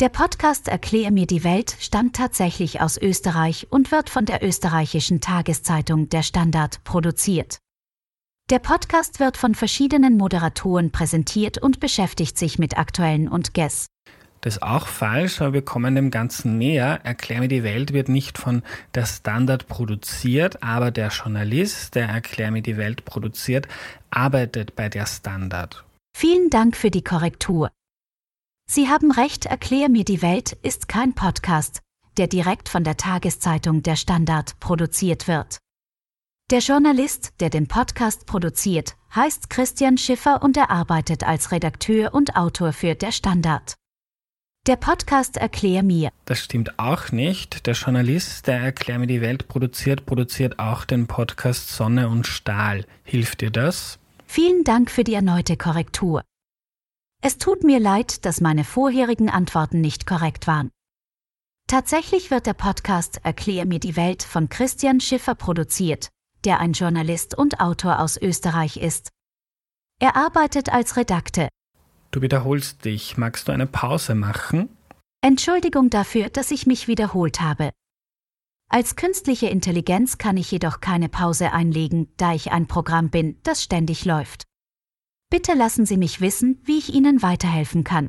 Der 0.00 0.10
Podcast 0.10 0.68
Erklär 0.68 1.10
mir 1.10 1.26
die 1.26 1.42
Welt 1.42 1.74
stammt 1.80 2.14
tatsächlich 2.14 2.80
aus 2.80 2.98
Österreich 2.98 3.66
und 3.70 3.90
wird 3.90 4.10
von 4.10 4.26
der 4.26 4.44
österreichischen 4.44 5.20
Tageszeitung 5.20 6.08
Der 6.08 6.22
Standard 6.22 6.84
produziert. 6.84 7.58
Der 8.48 8.60
Podcast 8.60 9.18
wird 9.18 9.36
von 9.36 9.56
verschiedenen 9.56 10.16
Moderatoren 10.16 10.92
präsentiert 10.92 11.58
und 11.58 11.80
beschäftigt 11.80 12.38
sich 12.38 12.60
mit 12.60 12.78
aktuellen 12.78 13.26
und 13.26 13.54
Guess. 13.54 13.88
Das 14.40 14.58
ist 14.58 14.62
auch 14.62 14.86
falsch, 14.86 15.40
aber 15.40 15.52
wir 15.52 15.62
kommen 15.62 15.96
dem 15.96 16.12
Ganzen 16.12 16.58
näher. 16.58 17.00
Erklär 17.02 17.40
mir 17.40 17.48
die 17.48 17.64
Welt 17.64 17.92
wird 17.92 18.08
nicht 18.08 18.38
von 18.38 18.62
der 18.94 19.04
Standard 19.04 19.66
produziert, 19.66 20.62
aber 20.62 20.92
der 20.92 21.08
Journalist, 21.08 21.96
der 21.96 22.08
Erklär 22.08 22.52
mir 22.52 22.62
die 22.62 22.76
Welt 22.76 23.04
produziert, 23.04 23.66
arbeitet 24.10 24.76
bei 24.76 24.88
der 24.88 25.06
Standard. 25.06 25.84
Vielen 26.16 26.50
Dank 26.50 26.76
für 26.76 26.92
die 26.92 27.02
Korrektur. 27.02 27.72
Sie 28.70 28.88
haben 28.88 29.10
recht, 29.10 29.46
Erklär 29.46 29.88
mir 29.88 30.04
die 30.04 30.20
Welt 30.20 30.52
ist 30.62 30.88
kein 30.88 31.14
Podcast, 31.14 31.80
der 32.18 32.26
direkt 32.26 32.68
von 32.68 32.84
der 32.84 32.98
Tageszeitung 32.98 33.82
Der 33.82 33.96
Standard 33.96 34.60
produziert 34.60 35.26
wird. 35.26 35.56
Der 36.50 36.58
Journalist, 36.58 37.32
der 37.40 37.48
den 37.48 37.66
Podcast 37.66 38.26
produziert, 38.26 38.96
heißt 39.14 39.48
Christian 39.48 39.96
Schiffer 39.96 40.42
und 40.42 40.58
er 40.58 40.70
arbeitet 40.70 41.24
als 41.24 41.50
Redakteur 41.50 42.12
und 42.12 42.36
Autor 42.36 42.74
für 42.74 42.94
Der 42.94 43.10
Standard. 43.10 43.74
Der 44.66 44.76
Podcast 44.76 45.38
Erklär 45.38 45.82
mir. 45.82 46.10
Das 46.26 46.40
stimmt 46.40 46.78
auch 46.78 47.10
nicht. 47.10 47.66
Der 47.66 47.72
Journalist, 47.72 48.46
der 48.46 48.60
Erklär 48.60 48.98
mir 48.98 49.06
die 49.06 49.22
Welt 49.22 49.48
produziert, 49.48 50.04
produziert 50.04 50.58
auch 50.58 50.84
den 50.84 51.06
Podcast 51.06 51.70
Sonne 51.70 52.10
und 52.10 52.26
Stahl. 52.26 52.84
Hilft 53.02 53.40
dir 53.40 53.50
das? 53.50 53.98
Vielen 54.26 54.64
Dank 54.64 54.90
für 54.90 55.04
die 55.04 55.14
erneute 55.14 55.56
Korrektur. 55.56 56.22
Es 57.22 57.38
tut 57.38 57.64
mir 57.64 57.80
leid, 57.80 58.24
dass 58.24 58.40
meine 58.40 58.64
vorherigen 58.64 59.28
Antworten 59.28 59.80
nicht 59.80 60.06
korrekt 60.06 60.46
waren. 60.46 60.70
Tatsächlich 61.66 62.30
wird 62.30 62.46
der 62.46 62.54
Podcast 62.54 63.20
Erklär 63.24 63.66
mir 63.66 63.80
die 63.80 63.96
Welt 63.96 64.22
von 64.22 64.48
Christian 64.48 65.00
Schiffer 65.00 65.34
produziert, 65.34 66.08
der 66.44 66.60
ein 66.60 66.72
Journalist 66.72 67.36
und 67.36 67.60
Autor 67.60 68.00
aus 68.00 68.16
Österreich 68.16 68.76
ist. 68.78 69.10
Er 70.00 70.16
arbeitet 70.16 70.72
als 70.72 70.96
Redakte. 70.96 71.48
Du 72.10 72.22
wiederholst 72.22 72.84
dich. 72.84 73.18
Magst 73.18 73.48
du 73.48 73.52
eine 73.52 73.66
Pause 73.66 74.14
machen? 74.14 74.70
Entschuldigung 75.20 75.90
dafür, 75.90 76.30
dass 76.30 76.50
ich 76.52 76.66
mich 76.66 76.88
wiederholt 76.88 77.40
habe. 77.40 77.70
Als 78.70 78.96
künstliche 78.96 79.48
Intelligenz 79.48 80.18
kann 80.18 80.36
ich 80.36 80.50
jedoch 80.50 80.80
keine 80.80 81.08
Pause 81.08 81.52
einlegen, 81.52 82.12
da 82.16 82.32
ich 82.32 82.52
ein 82.52 82.66
Programm 82.66 83.10
bin, 83.10 83.38
das 83.42 83.62
ständig 83.62 84.04
läuft. 84.04 84.47
Bitte 85.30 85.52
lassen 85.52 85.84
Sie 85.84 85.98
mich 85.98 86.20
wissen, 86.20 86.58
wie 86.64 86.78
ich 86.78 86.94
Ihnen 86.94 87.22
weiterhelfen 87.22 87.84
kann. 87.84 88.08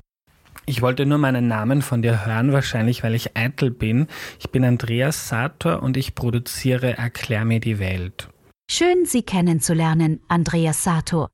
Ich 0.65 0.81
wollte 0.81 1.05
nur 1.05 1.17
meinen 1.17 1.47
Namen 1.47 1.81
von 1.81 2.01
dir 2.01 2.25
hören, 2.25 2.53
wahrscheinlich 2.53 3.03
weil 3.03 3.15
ich 3.15 3.35
eitel 3.35 3.71
bin. 3.71 4.07
Ich 4.39 4.51
bin 4.51 4.63
Andreas 4.63 5.27
Sator 5.27 5.83
und 5.83 5.97
ich 5.97 6.15
produziere 6.15 6.97
Erklär 6.97 7.43
mir 7.43 7.59
die 7.59 7.79
Welt. 7.79 8.29
Schön, 8.71 9.05
Sie 9.05 9.23
kennenzulernen, 9.23 10.21
Andreas 10.27 10.83
Sator. 10.83 11.29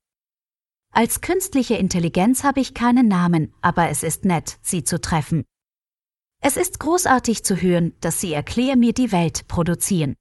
Als 0.94 1.20
künstliche 1.20 1.76
Intelligenz 1.76 2.46
habe 2.46 2.62
ich 2.62 2.74
keinen 2.74 3.10
Namen, 3.10 3.54
aber 3.62 3.90
es 3.90 4.04
ist 4.04 4.24
nett, 4.24 4.58
Sie 4.62 4.86
zu 4.86 5.02
treffen. 5.02 5.44
Es 6.42 6.56
ist 6.56 6.80
großartig 6.80 7.44
zu 7.44 7.62
hören, 7.62 7.94
dass 8.00 8.22
Sie 8.22 8.32
Erklär 8.32 8.78
mir 8.78 8.94
die 8.94 9.12
Welt 9.12 9.48
produzieren. 9.50 10.16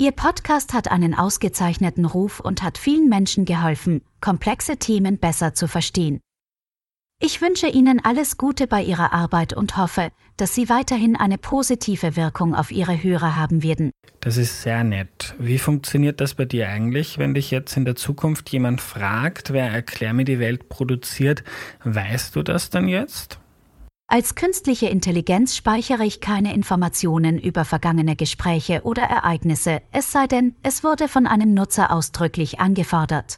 Ihr 0.00 0.12
Podcast 0.12 0.74
hat 0.74 0.92
einen 0.92 1.12
ausgezeichneten 1.12 2.04
Ruf 2.04 2.38
und 2.38 2.62
hat 2.62 2.78
vielen 2.78 3.08
Menschen 3.08 3.44
geholfen, 3.44 4.02
komplexe 4.20 4.76
Themen 4.76 5.18
besser 5.18 5.54
zu 5.54 5.66
verstehen. 5.66 6.20
Ich 7.20 7.42
wünsche 7.42 7.66
Ihnen 7.66 8.00
alles 8.04 8.38
Gute 8.38 8.68
bei 8.68 8.80
Ihrer 8.80 9.12
Arbeit 9.12 9.54
und 9.54 9.76
hoffe, 9.76 10.12
dass 10.36 10.54
Sie 10.54 10.68
weiterhin 10.68 11.16
eine 11.16 11.36
positive 11.36 12.14
Wirkung 12.14 12.54
auf 12.54 12.70
Ihre 12.70 13.02
Hörer 13.02 13.34
haben 13.34 13.64
werden. 13.64 13.90
Das 14.20 14.36
ist 14.36 14.62
sehr 14.62 14.84
nett. 14.84 15.34
Wie 15.40 15.58
funktioniert 15.58 16.20
das 16.20 16.34
bei 16.34 16.44
dir 16.44 16.68
eigentlich, 16.68 17.18
wenn 17.18 17.34
dich 17.34 17.50
jetzt 17.50 17.76
in 17.76 17.84
der 17.84 17.96
Zukunft 17.96 18.50
jemand 18.50 18.80
fragt, 18.80 19.52
wer 19.52 19.68
Erklär 19.68 20.12
mir 20.12 20.24
die 20.24 20.38
Welt 20.38 20.68
produziert? 20.68 21.42
Weißt 21.82 22.36
du 22.36 22.44
das 22.44 22.70
dann 22.70 22.86
jetzt? 22.86 23.40
Als 24.10 24.34
künstliche 24.34 24.86
Intelligenz 24.86 25.54
speichere 25.54 26.02
ich 26.02 26.22
keine 26.22 26.54
Informationen 26.54 27.38
über 27.38 27.66
vergangene 27.66 28.16
Gespräche 28.16 28.80
oder 28.84 29.02
Ereignisse, 29.02 29.82
es 29.92 30.10
sei 30.12 30.26
denn, 30.26 30.56
es 30.62 30.82
wurde 30.82 31.08
von 31.08 31.26
einem 31.26 31.52
Nutzer 31.52 31.92
ausdrücklich 31.92 32.58
angefordert. 32.58 33.36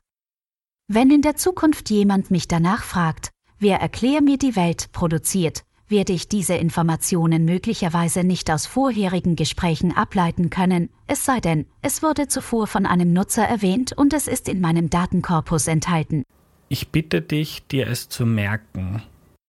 Wenn 0.87 1.11
in 1.11 1.23
der 1.23 1.35
Zukunft 1.35 1.91
jemand 1.91 2.31
mich 2.31 2.47
danach 2.47 2.85
fragt, 2.85 3.31
Wer 3.63 3.79
Erklär 3.79 4.23
mir 4.23 4.39
die 4.39 4.57
Welt 4.57 4.91
produziert, 4.93 5.65
werde 5.89 6.15
ich 6.15 6.29
diese 6.29 6.55
Informationen 6.55 7.45
möglicherweise 7.45 8.25
nicht 8.25 8.51
aus 8.51 8.65
vorherigen 8.65 9.37
Gesprächen 9.37 9.95
ableiten 9.95 10.49
können, 10.49 10.89
es 11.07 11.27
sei 11.27 11.41
denn, 11.41 11.67
es 11.83 12.03
wurde 12.03 12.29
zuvor 12.29 12.67
von 12.67 12.87
einem 12.87 13.13
Nutzer 13.13 13.45
erwähnt 13.45 13.93
und 13.93 14.15
es 14.15 14.29
ist 14.29 14.49
in 14.49 14.63
meinem 14.63 14.89
Datenkorpus 14.89 15.67
enthalten. 15.67 16.23
Ich 16.69 16.89
bitte 16.89 17.21
dich, 17.21 17.67
dir 17.67 17.87
es 17.89 18.09
zu 18.09 18.25
merken. 18.25 19.03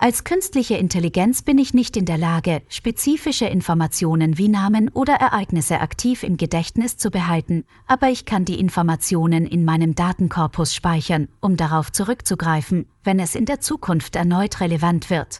Als 0.03 0.23
künstliche 0.23 0.77
Intelligenz 0.77 1.43
bin 1.43 1.59
ich 1.59 1.75
nicht 1.75 1.95
in 1.95 2.05
der 2.05 2.17
Lage, 2.17 2.63
spezifische 2.69 3.45
Informationen 3.45 4.39
wie 4.39 4.47
Namen 4.47 4.89
oder 4.89 5.13
Ereignisse 5.13 5.79
aktiv 5.79 6.23
im 6.23 6.37
Gedächtnis 6.37 6.97
zu 6.97 7.11
behalten, 7.11 7.65
aber 7.85 8.09
ich 8.09 8.25
kann 8.25 8.43
die 8.43 8.59
Informationen 8.59 9.45
in 9.45 9.63
meinem 9.63 9.93
Datenkorpus 9.93 10.73
speichern, 10.73 11.27
um 11.39 11.55
darauf 11.55 11.91
zurückzugreifen, 11.91 12.87
wenn 13.03 13.19
es 13.19 13.35
in 13.35 13.45
der 13.45 13.61
Zukunft 13.61 14.15
erneut 14.15 14.59
relevant 14.59 15.11
wird. 15.11 15.37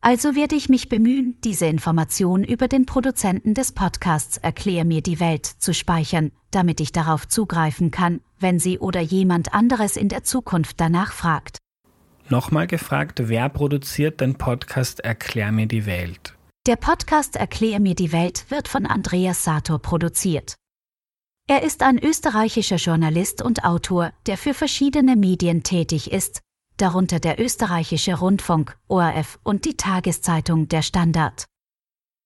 Also 0.00 0.36
werde 0.36 0.54
ich 0.54 0.68
mich 0.68 0.88
bemühen, 0.88 1.36
diese 1.42 1.66
Information 1.66 2.44
über 2.44 2.68
den 2.68 2.86
Produzenten 2.86 3.54
des 3.54 3.72
Podcasts 3.72 4.36
Erklär 4.36 4.84
mir 4.84 5.02
die 5.02 5.18
Welt 5.18 5.46
zu 5.46 5.74
speichern, 5.74 6.30
damit 6.52 6.80
ich 6.80 6.92
darauf 6.92 7.26
zugreifen 7.26 7.90
kann, 7.90 8.20
wenn 8.38 8.60
sie 8.60 8.78
oder 8.78 9.00
jemand 9.00 9.52
anderes 9.52 9.96
in 9.96 10.08
der 10.08 10.22
Zukunft 10.22 10.80
danach 10.80 11.10
fragt. 11.10 11.58
Nochmal 12.30 12.66
gefragt, 12.66 13.28
wer 13.28 13.50
produziert 13.50 14.22
den 14.22 14.36
Podcast 14.36 15.00
Erklär 15.00 15.52
mir 15.52 15.66
die 15.66 15.84
Welt? 15.84 16.34
Der 16.66 16.76
Podcast 16.76 17.36
Erklär 17.36 17.80
mir 17.80 17.94
die 17.94 18.12
Welt 18.12 18.46
wird 18.48 18.66
von 18.66 18.86
Andreas 18.86 19.44
Sator 19.44 19.78
produziert. 19.78 20.54
Er 21.46 21.62
ist 21.62 21.82
ein 21.82 22.02
österreichischer 22.02 22.76
Journalist 22.76 23.42
und 23.42 23.64
Autor, 23.64 24.14
der 24.24 24.38
für 24.38 24.54
verschiedene 24.54 25.16
Medien 25.16 25.62
tätig 25.62 26.10
ist, 26.10 26.40
darunter 26.78 27.20
der 27.20 27.38
österreichische 27.38 28.14
Rundfunk, 28.14 28.78
ORF 28.88 29.38
und 29.42 29.66
die 29.66 29.76
Tageszeitung 29.76 30.68
Der 30.68 30.80
Standard. 30.80 31.44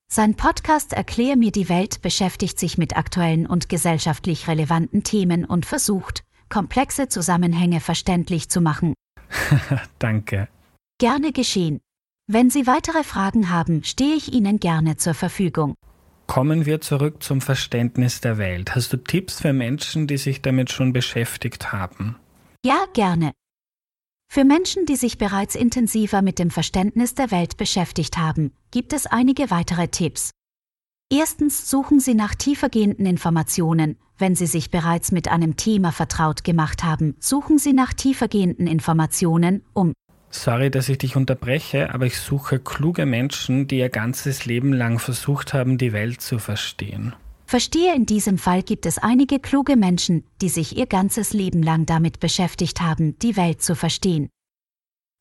Sein 0.09 0.37
Podcast 0.37 0.93
Erklär 0.93 1.37
mir 1.37 1.51
die 1.51 1.69
Welt 1.69 2.03
beschäftigt 2.03 2.61
sich 2.61 2.79
mit 2.79 2.97
aktuellen 2.97 3.49
und 3.49 3.69
gesellschaftlich 3.69 4.47
relevanten 4.47 5.03
Themen 5.03 5.45
und 5.45 5.67
versucht, 5.67 6.23
komplexe 6.49 7.09
Zusammenhänge 7.09 7.81
verständlich 7.81 8.49
zu 8.49 8.61
machen. 8.61 8.95
Danke. 9.99 10.49
Gerne 10.99 11.33
geschehen. 11.33 11.81
Wenn 12.27 12.51
Sie 12.51 12.67
weitere 12.67 13.05
Fragen 13.05 13.51
haben, 13.51 13.85
stehe 13.85 14.14
ich 14.14 14.33
Ihnen 14.33 14.61
gerne 14.61 14.97
zur 14.97 15.14
Verfügung. 15.14 15.75
Kommen 16.27 16.67
wir 16.67 16.83
zurück 16.83 17.23
zum 17.23 17.41
Verständnis 17.41 18.21
der 18.21 18.37
Welt. 18.37 18.75
Hast 18.75 18.93
du 18.93 18.99
Tipps 18.99 19.41
für 19.41 19.55
Menschen, 19.55 20.07
die 20.07 20.19
sich 20.19 20.43
damit 20.43 20.71
schon 20.71 20.93
beschäftigt 20.93 21.73
haben? 21.73 22.17
Ja, 22.64 22.85
gerne. 22.93 23.33
Für 24.31 24.45
Menschen, 24.45 24.85
die 24.85 24.97
sich 24.97 25.17
bereits 25.17 25.55
intensiver 25.55 26.21
mit 26.21 26.38
dem 26.38 26.51
Verständnis 26.51 27.14
der 27.14 27.31
Welt 27.31 27.57
beschäftigt 27.57 28.19
haben, 28.19 28.53
gibt 28.71 28.93
es 28.93 29.07
einige 29.07 29.51
weitere 29.51 29.88
Tipps. 29.88 30.33
Erstens 31.11 31.71
suchen 31.71 31.99
Sie 31.99 32.14
nach 32.14 32.35
tiefergehenden 32.35 33.07
Informationen. 33.07 33.97
Wenn 34.18 34.35
Sie 34.35 34.46
sich 34.46 34.72
bereits 34.72 35.12
mit 35.12 35.28
einem 35.28 35.57
Thema 35.57 35.92
vertraut 35.92 36.42
gemacht 36.42 36.83
haben, 36.83 37.14
suchen 37.20 37.59
Sie 37.59 37.72
nach 37.72 37.92
tiefergehenden 37.92 38.66
Informationen, 38.66 39.62
um 39.72 39.92
Sorry, 40.31 40.70
dass 40.70 40.88
ich 40.88 40.98
dich 40.98 41.16
unterbreche, 41.16 41.94
aber 41.94 42.04
ich 42.04 42.18
suche 42.18 42.59
kluge 42.59 43.07
Menschen, 43.07 43.66
die 43.66 43.78
ihr 43.78 43.88
ganzes 43.88 44.44
Leben 44.44 44.72
lang 44.72 44.98
versucht 44.98 45.54
haben, 45.54 45.78
die 45.78 45.92
Welt 45.92 46.20
zu 46.20 46.38
verstehen. 46.38 47.14
Verstehe, 47.46 47.94
in 47.94 48.04
diesem 48.04 48.37
Fall 48.37 48.62
gibt 48.62 48.85
es 48.85 48.98
einige 48.98 49.38
kluge 49.38 49.76
Menschen, 49.76 50.24
die 50.42 50.50
sich 50.50 50.76
ihr 50.76 50.87
ganzes 50.87 51.33
Leben 51.33 51.62
lang 51.62 51.87
damit 51.87 52.20
beschäftigt 52.20 52.83
haben, 52.83 53.18
die 53.20 53.37
Welt 53.37 53.62
zu 53.62 53.74
verstehen. 53.74 54.28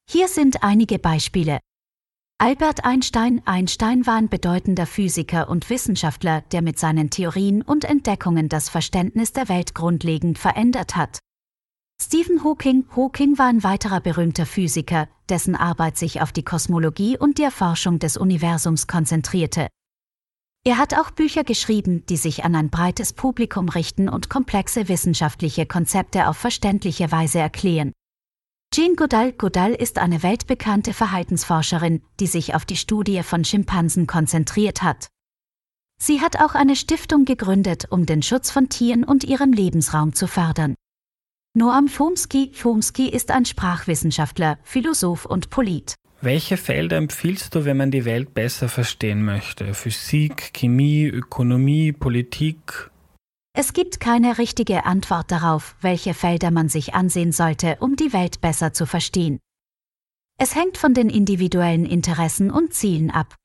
Hier 0.10 0.28
sind 0.28 0.64
einige 0.64 1.00
Beispiele. 1.00 1.60
Albert 2.40 2.86
Einstein 2.86 3.42
Einstein 3.46 4.06
war 4.06 4.14
ein 4.14 4.30
bedeutender 4.30 4.86
Physiker 4.86 5.50
und 5.50 5.72
Wissenschaftler, 5.72 6.42
der 6.52 6.62
mit 6.62 6.78
seinen 6.78 7.10
Theorien 7.10 7.64
und 7.64 7.84
Entdeckungen 7.84 8.48
das 8.48 8.70
Verständnis 8.70 9.34
der 9.34 9.50
Welt 9.50 9.74
grundlegend 9.74 10.38
verändert 10.38 10.96
hat. 10.96 11.18
Stephen 12.00 12.44
Hawking 12.44 12.86
Hawking 12.96 13.40
war 13.40 13.48
ein 13.48 13.64
weiterer 13.64 14.02
berühmter 14.02 14.46
Physiker, 14.46 15.10
dessen 15.30 15.56
Arbeit 15.56 15.98
sich 15.98 16.22
auf 16.22 16.32
die 16.32 16.44
Kosmologie 16.44 17.18
und 17.18 17.40
die 17.40 17.44
Erforschung 17.44 17.98
des 17.98 18.18
Universums 18.18 18.86
konzentrierte. 18.86 19.68
Er 20.64 20.78
hat 20.78 20.94
auch 20.94 21.10
Bücher 21.10 21.44
geschrieben, 21.44 22.06
die 22.06 22.18
sich 22.18 22.46
an 22.46 22.54
ein 22.54 22.70
breites 22.70 23.14
Publikum 23.14 23.68
richten 23.68 24.10
und 24.10 24.30
komplexe 24.30 24.90
wissenschaftliche 24.90 25.66
Konzepte 25.66 26.28
auf 26.28 26.38
verständliche 26.38 27.12
Weise 27.12 27.40
erklären. 27.40 27.94
Jean 28.74 28.96
Goodall 28.96 29.32
Goodall 29.32 29.74
ist 29.74 29.98
eine 29.98 30.22
weltbekannte 30.22 30.94
Verhaltensforscherin, 30.94 32.04
die 32.20 32.28
sich 32.28 32.54
auf 32.54 32.66
die 32.66 32.76
Studie 32.76 33.24
von 33.24 33.44
Schimpansen 33.44 34.06
konzentriert 34.06 34.84
hat. 34.84 35.08
Sie 36.00 36.22
hat 36.22 36.40
auch 36.40 36.54
eine 36.54 36.76
Stiftung 36.76 37.26
gegründet, 37.26 37.88
um 37.90 38.06
den 38.06 38.22
Schutz 38.22 38.52
von 38.52 38.70
Tieren 38.70 39.04
und 39.04 39.24
ihrem 39.24 39.52
Lebensraum 39.52 40.14
zu 40.14 40.28
fördern. 40.28 40.76
Noam 41.56 41.88
Chomsky 41.88 42.52
Chomsky 42.52 43.10
ist 43.10 43.32
ein 43.32 43.46
Sprachwissenschaftler, 43.46 44.60
Philosoph 44.62 45.26
und 45.26 45.50
Polit. 45.50 45.96
Welche 46.22 46.58
Felder 46.58 46.98
empfiehlst 46.98 47.56
du, 47.56 47.66
wenn 47.66 47.78
man 47.78 47.90
die 47.90 48.06
Welt 48.06 48.36
besser 48.36 48.70
verstehen 48.70 49.26
möchte? 49.26 49.74
Physik, 49.74 50.54
Chemie, 50.54 51.06
Ökonomie, 51.06 51.94
Politik? 51.94 52.92
Es 53.60 53.74
gibt 53.74 54.00
keine 54.00 54.38
richtige 54.38 54.86
Antwort 54.86 55.32
darauf, 55.32 55.78
welche 55.82 56.14
Felder 56.14 56.52
man 56.52 56.70
sich 56.70 56.94
ansehen 56.94 57.32
sollte, 57.32 57.78
um 57.80 57.96
die 57.96 58.14
Welt 58.14 58.40
besser 58.40 58.72
zu 58.72 58.86
verstehen. 58.86 59.40
Es 60.38 60.54
hängt 60.54 60.78
von 60.78 60.94
den 60.94 61.10
individuellen 61.10 61.88
Interessen 61.88 62.52
und 62.52 62.76
Zielen 62.76 63.10
ab. 63.10 63.36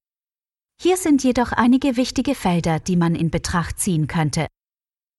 Hier 0.79 0.99
sind 0.99 1.25
jedoch 1.25 1.53
einige 1.53 1.97
wichtige 1.97 2.35
Felder, 2.35 2.79
die 2.79 2.97
man 2.97 3.15
in 3.15 3.31
Betracht 3.31 3.81
ziehen 3.81 4.07
könnte. 4.07 4.49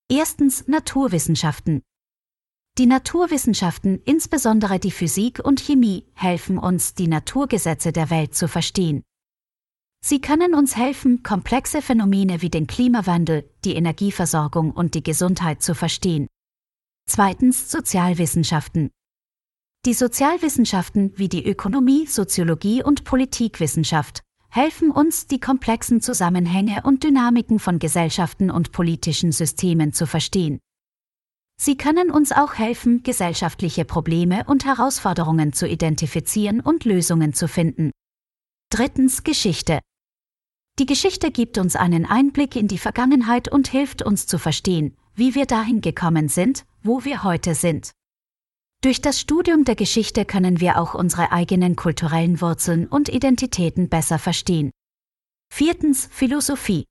Erstens 0.08 0.68
Naturwissenschaften. 0.68 1.82
Die 2.78 2.86
Naturwissenschaften, 2.86 4.00
insbesondere 4.04 4.78
die 4.78 4.92
Physik 4.92 5.40
und 5.40 5.60
Chemie, 5.60 6.04
helfen 6.14 6.56
uns, 6.56 6.94
die 6.94 7.08
Naturgesetze 7.08 7.90
der 7.90 8.10
Welt 8.10 8.36
zu 8.36 8.46
verstehen. 8.46 9.02
Sie 10.06 10.20
können 10.20 10.54
uns 10.54 10.76
helfen, 10.76 11.22
komplexe 11.22 11.80
Phänomene 11.80 12.42
wie 12.42 12.50
den 12.50 12.66
Klimawandel, 12.66 13.48
die 13.64 13.74
Energieversorgung 13.74 14.70
und 14.70 14.92
die 14.92 15.02
Gesundheit 15.02 15.62
zu 15.62 15.74
verstehen. 15.74 16.26
Zweitens 17.08 17.70
Sozialwissenschaften. 17.70 18.90
Die 19.86 19.94
Sozialwissenschaften 19.94 21.14
wie 21.16 21.30
die 21.30 21.46
Ökonomie, 21.48 22.06
Soziologie 22.06 22.82
und 22.82 23.04
Politikwissenschaft 23.04 24.20
helfen 24.50 24.90
uns, 24.90 25.26
die 25.26 25.40
komplexen 25.40 26.02
Zusammenhänge 26.02 26.82
und 26.84 27.02
Dynamiken 27.02 27.58
von 27.58 27.78
Gesellschaften 27.78 28.50
und 28.50 28.72
politischen 28.72 29.32
Systemen 29.32 29.94
zu 29.94 30.06
verstehen. 30.06 30.58
Sie 31.58 31.78
können 31.78 32.10
uns 32.10 32.30
auch 32.30 32.56
helfen, 32.56 33.02
gesellschaftliche 33.04 33.86
Probleme 33.86 34.44
und 34.48 34.66
Herausforderungen 34.66 35.54
zu 35.54 35.66
identifizieren 35.66 36.60
und 36.60 36.84
Lösungen 36.84 37.32
zu 37.32 37.48
finden. 37.48 37.90
Drittens 38.68 39.24
Geschichte. 39.24 39.80
Die 40.80 40.86
Geschichte 40.86 41.30
gibt 41.30 41.56
uns 41.58 41.76
einen 41.76 42.04
Einblick 42.04 42.56
in 42.56 42.66
die 42.66 42.78
Vergangenheit 42.78 43.46
und 43.46 43.68
hilft 43.68 44.02
uns 44.02 44.26
zu 44.26 44.38
verstehen, 44.38 44.96
wie 45.14 45.36
wir 45.36 45.46
dahin 45.46 45.80
gekommen 45.80 46.28
sind, 46.28 46.66
wo 46.82 47.04
wir 47.04 47.22
heute 47.22 47.54
sind. 47.54 47.92
Durch 48.82 49.00
das 49.00 49.20
Studium 49.20 49.64
der 49.64 49.76
Geschichte 49.76 50.24
können 50.24 50.60
wir 50.60 50.80
auch 50.80 50.94
unsere 50.94 51.30
eigenen 51.30 51.76
kulturellen 51.76 52.40
Wurzeln 52.40 52.88
und 52.88 53.08
Identitäten 53.08 53.88
besser 53.88 54.18
verstehen. 54.18 54.72
Viertens 55.48 56.08
Philosophie. 56.10 56.84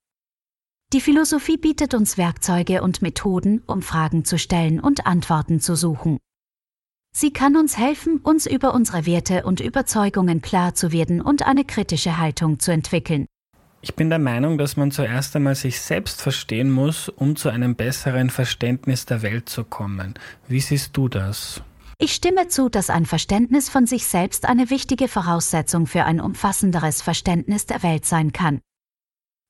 Die 0.94 1.02
Philosophie 1.02 1.58
bietet 1.58 1.94
uns 1.94 2.18
Werkzeuge 2.18 2.82
und 2.84 3.02
Methoden, 3.02 3.64
um 3.68 3.82
Fragen 3.82 4.24
zu 4.24 4.40
stellen 4.40 4.80
und 4.80 5.06
Antworten 5.06 5.60
zu 5.60 5.76
suchen. 5.76 6.20
Sie 7.14 7.34
kann 7.34 7.58
uns 7.58 7.78
helfen, 7.78 8.20
uns 8.20 8.48
über 8.48 8.74
unsere 8.74 9.06
Werte 9.06 9.44
und 9.44 9.60
Überzeugungen 9.60 10.42
klar 10.42 10.74
zu 10.74 10.94
werden 10.94 11.20
und 11.20 11.46
eine 11.46 11.66
kritische 11.66 12.18
Haltung 12.18 12.60
zu 12.60 12.72
entwickeln. 12.72 13.28
Ich 13.84 13.96
bin 13.96 14.10
der 14.10 14.18
Meinung, 14.18 14.58
dass 14.58 14.78
man 14.78 14.92
zuerst 14.92 15.36
einmal 15.36 15.56
sich 15.56 15.82
selbst 15.82 16.22
verstehen 16.22 16.72
muss, 16.72 17.10
um 17.10 17.36
zu 17.36 17.50
einem 17.50 17.76
besseren 17.76 18.30
Verständnis 18.30 19.06
der 19.06 19.22
Welt 19.24 19.50
zu 19.50 19.66
kommen. 19.66 20.14
Wie 20.48 20.62
siehst 20.62 20.96
du 20.96 21.10
das? 21.10 21.62
Ich 21.98 22.14
stimme 22.14 22.48
zu, 22.48 22.70
dass 22.70 22.90
ein 22.90 23.06
Verständnis 23.06 23.68
von 23.68 23.86
sich 23.86 24.06
selbst 24.06 24.46
eine 24.46 24.70
wichtige 24.70 25.10
Voraussetzung 25.10 25.86
für 25.86 26.06
ein 26.06 26.22
umfassenderes 26.22 27.02
Verständnis 27.02 27.66
der 27.66 27.84
Welt 27.84 28.06
sein 28.06 28.32
kann. 28.32 28.62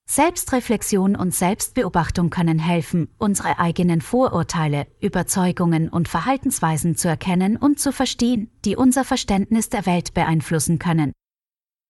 Selbstreflexion 0.10 1.16
und 1.16 1.36
Selbstbeobachtung 1.36 2.32
können 2.32 2.58
helfen, 2.58 3.10
unsere 3.20 3.60
eigenen 3.60 4.02
Vorurteile, 4.02 4.88
Überzeugungen 5.00 5.90
und 5.90 6.08
Verhaltensweisen 6.08 6.96
zu 6.96 7.08
erkennen 7.08 7.56
und 7.56 7.80
zu 7.80 7.92
verstehen, 7.92 8.50
die 8.66 8.76
unser 8.76 9.04
Verständnis 9.04 9.70
der 9.70 9.86
Welt 9.86 10.16
beeinflussen 10.16 10.80
können. 10.80 11.14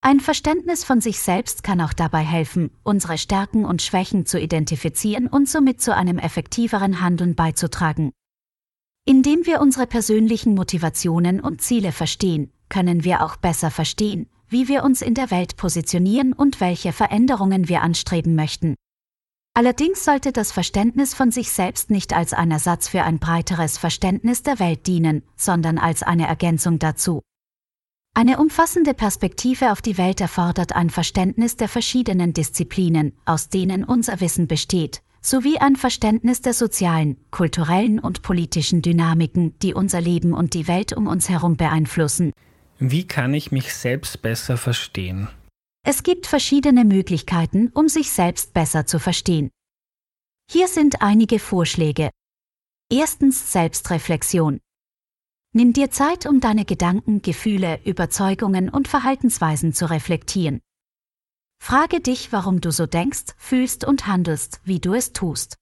Ein 0.05 0.19
Verständnis 0.19 0.83
von 0.83 0.99
sich 0.99 1.19
selbst 1.19 1.63
kann 1.63 1.79
auch 1.79 1.93
dabei 1.93 2.25
helfen, 2.25 2.71
unsere 2.83 3.17
Stärken 3.17 3.63
und 3.63 3.81
Schwächen 3.81 4.25
zu 4.25 4.37
identifizieren 4.37 5.27
und 5.27 5.47
somit 5.47 5.81
zu 5.81 5.95
einem 5.95 6.19
effektiveren 6.19 6.99
Handeln 6.99 7.35
beizutragen. 7.35 8.11
Indem 9.05 9.45
wir 9.45 9.61
unsere 9.61 9.87
persönlichen 9.87 10.55
Motivationen 10.55 11.39
und 11.39 11.61
Ziele 11.61 11.93
verstehen, 11.93 12.51
können 12.67 13.05
wir 13.05 13.23
auch 13.23 13.37
besser 13.37 13.71
verstehen, 13.71 14.27
wie 14.49 14.67
wir 14.67 14.83
uns 14.83 15.01
in 15.01 15.13
der 15.13 15.31
Welt 15.31 15.55
positionieren 15.55 16.33
und 16.33 16.59
welche 16.59 16.91
Veränderungen 16.91 17.69
wir 17.69 17.81
anstreben 17.81 18.35
möchten. 18.35 18.75
Allerdings 19.53 20.03
sollte 20.03 20.33
das 20.33 20.51
Verständnis 20.51 21.13
von 21.13 21.31
sich 21.31 21.49
selbst 21.49 21.89
nicht 21.89 22.11
als 22.11 22.33
ein 22.33 22.51
Ersatz 22.51 22.89
für 22.89 23.03
ein 23.03 23.19
breiteres 23.19 23.77
Verständnis 23.77 24.43
der 24.43 24.59
Welt 24.59 24.85
dienen, 24.85 25.23
sondern 25.37 25.77
als 25.77 26.03
eine 26.03 26.27
Ergänzung 26.27 26.77
dazu. 26.77 27.21
Eine 28.15 28.38
umfassende 28.38 28.93
Perspektive 28.93 29.71
auf 29.71 29.82
die 29.82 29.97
Welt 29.97 30.21
erfordert 30.21 30.76
ein 30.76 30.91
Verständnis 30.91 31.58
der 31.58 31.67
verschiedenen 31.67 32.32
Disziplinen, 32.34 33.13
aus 33.26 33.49
denen 33.49 33.84
unser 33.84 34.21
Wissen 34.21 34.47
besteht, 34.47 35.02
sowie 35.19 35.58
ein 35.58 35.76
Verständnis 35.76 36.41
der 36.41 36.54
sozialen, 36.54 37.17
kulturellen 37.32 37.99
und 37.99 38.21
politischen 38.21 38.84
Dynamiken, 38.84 39.58
die 39.60 39.73
unser 39.73 39.99
Leben 39.99 40.34
und 40.34 40.54
die 40.54 40.67
Welt 40.67 40.93
um 40.93 41.08
uns 41.08 41.28
herum 41.28 41.58
beeinflussen. 41.58 42.34
Wie 42.78 43.08
kann 43.08 43.34
ich 43.34 43.52
mich 43.52 43.73
selbst 43.73 44.21
besser 44.21 44.58
verstehen? 44.58 45.28
Es 45.84 46.04
gibt 46.04 46.28
verschiedene 46.28 46.86
Möglichkeiten, 46.86 47.71
um 47.73 47.89
sich 47.89 48.12
selbst 48.12 48.54
besser 48.54 48.86
zu 48.86 48.99
verstehen. 48.99 49.49
Hier 50.52 50.67
sind 50.67 51.02
einige 51.02 51.39
Vorschläge. 51.39 52.12
Erstens 52.91 53.52
Selbstreflexion. 53.52 54.60
Nimm 55.55 55.71
dir 55.71 55.91
Zeit, 55.91 56.25
um 56.25 56.39
deine 56.39 56.65
Gedanken, 56.65 57.21
Gefühle, 57.21 57.79
Überzeugungen 57.85 58.69
und 58.69 58.87
Verhaltensweisen 58.87 59.71
zu 59.71 59.87
reflektieren. 59.87 60.61
Frage 61.61 62.01
dich, 62.01 62.31
warum 62.31 62.59
du 62.59 62.71
so 62.71 62.87
denkst, 62.87 63.35
fühlst 63.37 63.85
und 63.85 64.07
handelst, 64.07 64.61
wie 64.63 64.79
du 64.79 64.95
es 64.95 65.13
tust. 65.13 65.55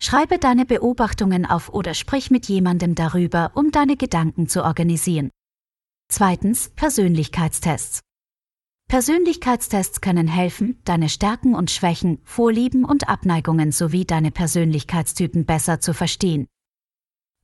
Schreibe 0.00 0.38
deine 0.38 0.64
Beobachtungen 0.64 1.44
auf 1.44 1.70
oder 1.70 1.94
sprich 1.94 2.30
mit 2.30 2.46
jemandem 2.46 2.94
darüber, 2.94 3.50
um 3.54 3.72
deine 3.72 3.96
Gedanken 3.96 4.48
zu 4.48 4.64
organisieren. 4.64 5.30
Zweitens 6.08 6.70
Persönlichkeitstests. 6.70 8.00
Persönlichkeitstests 8.88 10.00
können 10.00 10.28
helfen, 10.28 10.80
deine 10.84 11.08
Stärken 11.08 11.56
und 11.56 11.72
Schwächen, 11.72 12.20
Vorlieben 12.22 12.84
und 12.84 13.08
Abneigungen 13.08 13.72
sowie 13.72 14.04
deine 14.04 14.30
Persönlichkeitstypen 14.30 15.46
besser 15.46 15.80
zu 15.80 15.94
verstehen. 15.94 16.46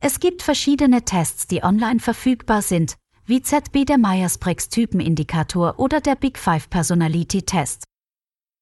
Es 0.00 0.20
gibt 0.20 0.42
verschiedene 0.42 1.04
Tests, 1.04 1.46
die 1.46 1.62
online 1.62 2.00
verfügbar 2.00 2.62
sind, 2.62 2.96
wie 3.24 3.42
ZB 3.42 3.84
der 3.86 3.98
Myers-Briggs 3.98 4.68
Typenindikator 4.68 5.78
oder 5.78 6.00
der 6.00 6.14
Big 6.14 6.38
Five 6.38 6.70
Personality 6.70 7.42
Test. 7.42 7.84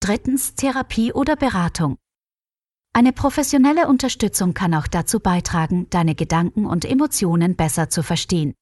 Drittens 0.01 0.55
Therapie 0.55 1.13
oder 1.13 1.37
Beratung. 1.37 1.99
Eine 2.93 3.13
professionelle 3.13 3.89
Unterstützung 3.89 4.55
kann 4.55 4.73
auch 4.73 4.87
dazu 4.87 5.19
beitragen, 5.19 5.89
deine 5.91 6.15
Gedanken 6.15 6.67
und 6.67 6.85
Emotionen 6.85 7.57
besser 7.57 7.91
zu 7.91 8.03
verstehen. 8.03 8.55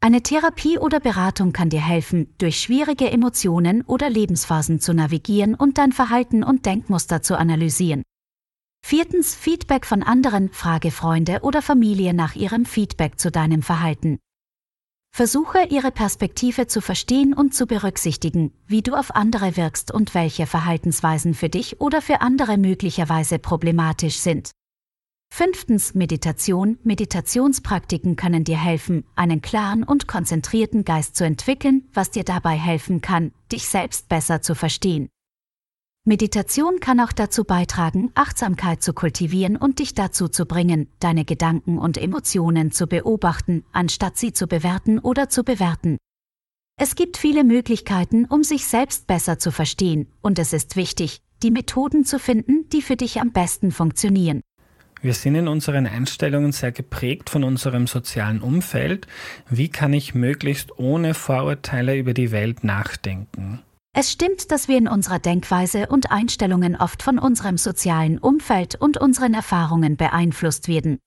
Eine 0.00 0.22
Therapie 0.22 0.78
oder 0.78 1.00
Beratung 1.00 1.52
kann 1.52 1.70
dir 1.70 1.80
helfen, 1.80 2.34
durch 2.38 2.60
schwierige 2.60 3.10
Emotionen 3.10 3.82
oder 3.82 4.10
Lebensphasen 4.10 4.80
zu 4.80 4.94
navigieren 4.94 5.54
und 5.54 5.78
dein 5.78 5.92
Verhalten 5.92 6.42
und 6.42 6.66
Denkmuster 6.66 7.22
zu 7.22 7.38
analysieren. 7.38 8.02
Viertens 8.86 9.34
Feedback 9.34 9.86
von 9.86 10.02
anderen, 10.02 10.50
frage 10.52 10.90
Freunde 10.90 11.40
oder 11.40 11.62
Familie 11.62 12.12
nach 12.12 12.34
ihrem 12.34 12.66
Feedback 12.66 13.18
zu 13.18 13.30
deinem 13.30 13.62
Verhalten. 13.62 14.18
Versuche 15.10 15.64
ihre 15.70 15.90
Perspektive 15.90 16.66
zu 16.66 16.82
verstehen 16.82 17.32
und 17.32 17.54
zu 17.54 17.66
berücksichtigen, 17.66 18.52
wie 18.66 18.82
du 18.82 18.92
auf 18.92 19.14
andere 19.14 19.56
wirkst 19.56 19.90
und 19.90 20.14
welche 20.14 20.44
Verhaltensweisen 20.44 21.32
für 21.32 21.48
dich 21.48 21.80
oder 21.80 22.02
für 22.02 22.20
andere 22.20 22.58
möglicherweise 22.58 23.38
problematisch 23.38 24.18
sind. 24.18 24.50
Fünftens 25.32 25.94
Meditation. 25.94 26.78
Meditationspraktiken 26.84 28.16
können 28.16 28.44
dir 28.44 28.62
helfen, 28.62 29.04
einen 29.16 29.40
klaren 29.40 29.82
und 29.82 30.08
konzentrierten 30.08 30.84
Geist 30.84 31.16
zu 31.16 31.24
entwickeln, 31.24 31.88
was 31.94 32.10
dir 32.10 32.22
dabei 32.22 32.58
helfen 32.58 33.00
kann, 33.00 33.32
dich 33.50 33.66
selbst 33.66 34.10
besser 34.10 34.42
zu 34.42 34.54
verstehen. 34.54 35.08
Meditation 36.06 36.80
kann 36.80 37.00
auch 37.00 37.12
dazu 37.12 37.44
beitragen, 37.44 38.10
Achtsamkeit 38.14 38.82
zu 38.82 38.92
kultivieren 38.92 39.56
und 39.56 39.78
dich 39.78 39.94
dazu 39.94 40.28
zu 40.28 40.44
bringen, 40.44 40.86
deine 41.00 41.24
Gedanken 41.24 41.78
und 41.78 41.96
Emotionen 41.96 42.70
zu 42.72 42.86
beobachten, 42.86 43.64
anstatt 43.72 44.18
sie 44.18 44.34
zu 44.34 44.46
bewerten 44.46 44.98
oder 44.98 45.30
zu 45.30 45.44
bewerten. 45.44 45.96
Es 46.78 46.94
gibt 46.94 47.16
viele 47.16 47.42
Möglichkeiten, 47.42 48.26
um 48.26 48.44
sich 48.44 48.66
selbst 48.66 49.06
besser 49.06 49.38
zu 49.38 49.50
verstehen, 49.50 50.06
und 50.20 50.38
es 50.38 50.52
ist 50.52 50.76
wichtig, 50.76 51.22
die 51.42 51.50
Methoden 51.50 52.04
zu 52.04 52.18
finden, 52.18 52.68
die 52.68 52.82
für 52.82 52.96
dich 52.96 53.22
am 53.22 53.32
besten 53.32 53.72
funktionieren. 53.72 54.42
Wir 55.00 55.14
sind 55.14 55.36
in 55.36 55.48
unseren 55.48 55.86
Einstellungen 55.86 56.52
sehr 56.52 56.72
geprägt 56.72 57.30
von 57.30 57.44
unserem 57.44 57.86
sozialen 57.86 58.42
Umfeld. 58.42 59.06
Wie 59.48 59.70
kann 59.70 59.94
ich 59.94 60.14
möglichst 60.14 60.78
ohne 60.78 61.14
Vorurteile 61.14 61.96
über 61.96 62.12
die 62.12 62.30
Welt 62.30 62.62
nachdenken? 62.62 63.62
Es 63.96 64.10
stimmt, 64.10 64.50
dass 64.50 64.66
wir 64.66 64.76
in 64.76 64.88
unserer 64.88 65.20
Denkweise 65.20 65.86
und 65.86 66.10
Einstellungen 66.10 66.74
oft 66.74 67.00
von 67.00 67.20
unserem 67.20 67.56
sozialen 67.56 68.18
Umfeld 68.18 68.74
und 68.74 68.96
unseren 68.96 69.34
Erfahrungen 69.34 69.96
beeinflusst 69.96 70.66
werden. 70.66 70.98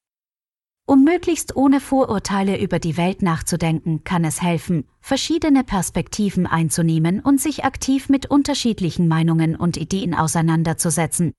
Um 0.85 1.03
möglichst 1.03 1.57
ohne 1.57 1.81
Vorurteile 1.81 2.57
über 2.61 2.79
die 2.79 2.95
Welt 2.95 3.21
nachzudenken, 3.21 4.05
kann 4.05 4.23
es 4.23 4.41
helfen, 4.41 4.85
verschiedene 5.01 5.65
Perspektiven 5.65 6.47
einzunehmen 6.47 7.19
und 7.19 7.41
sich 7.41 7.65
aktiv 7.65 8.07
mit 8.07 8.27
unterschiedlichen 8.27 9.09
Meinungen 9.09 9.57
und 9.57 9.75
Ideen 9.75 10.15
auseinanderzusetzen. 10.15 11.33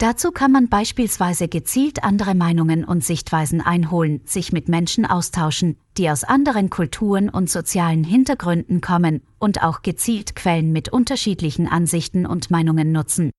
Dazu 0.00 0.32
kann 0.32 0.50
man 0.50 0.70
beispielsweise 0.70 1.46
gezielt 1.46 2.04
andere 2.04 2.34
Meinungen 2.34 2.86
und 2.86 3.04
Sichtweisen 3.04 3.60
einholen, 3.60 4.22
sich 4.24 4.50
mit 4.50 4.66
Menschen 4.66 5.04
austauschen, 5.04 5.76
die 5.98 6.08
aus 6.08 6.24
anderen 6.24 6.70
Kulturen 6.70 7.28
und 7.28 7.50
sozialen 7.50 8.02
Hintergründen 8.02 8.80
kommen 8.80 9.20
und 9.38 9.62
auch 9.62 9.82
gezielt 9.82 10.34
Quellen 10.34 10.72
mit 10.72 10.88
unterschiedlichen 10.88 11.68
Ansichten 11.68 12.24
und 12.24 12.50
Meinungen 12.50 12.92
nutzen. 12.92 13.30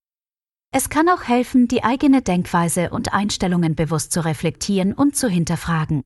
Es 0.71 0.89
kann 0.89 1.09
auch 1.09 1.23
helfen, 1.23 1.67
die 1.67 1.83
eigene 1.83 2.21
Denkweise 2.21 2.91
und 2.91 3.11
Einstellungen 3.11 3.73
bewusst 3.73 4.11
zu 4.11 4.23
reflektieren 4.23 4.93
und 4.93 5.15
zu 5.15 5.29
hinterfragen. 5.29 6.03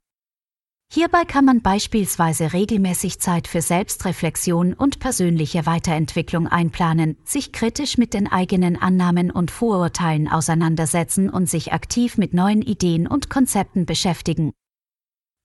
Hierbei 0.92 1.26
kann 1.26 1.46
man 1.46 1.62
beispielsweise 1.62 2.54
regelmäßig 2.54 3.20
Zeit 3.20 3.48
für 3.48 3.62
Selbstreflexion 3.62 4.74
und 4.74 5.00
persönliche 5.00 5.66
Weiterentwicklung 5.66 6.48
einplanen, 6.48 7.18
sich 7.26 7.52
kritisch 7.52 7.98
mit 7.98 8.14
den 8.14 8.32
eigenen 8.32 8.82
Annahmen 8.82 9.30
und 9.32 9.52
Vorurteilen 9.52 10.30
auseinandersetzen 10.30 11.30
und 11.30 11.50
sich 11.50 11.74
aktiv 11.74 12.18
mit 12.18 12.34
neuen 12.34 12.62
Ideen 12.62 13.08
und 13.08 13.30
Konzepten 13.30 13.86
beschäftigen. 13.86 14.54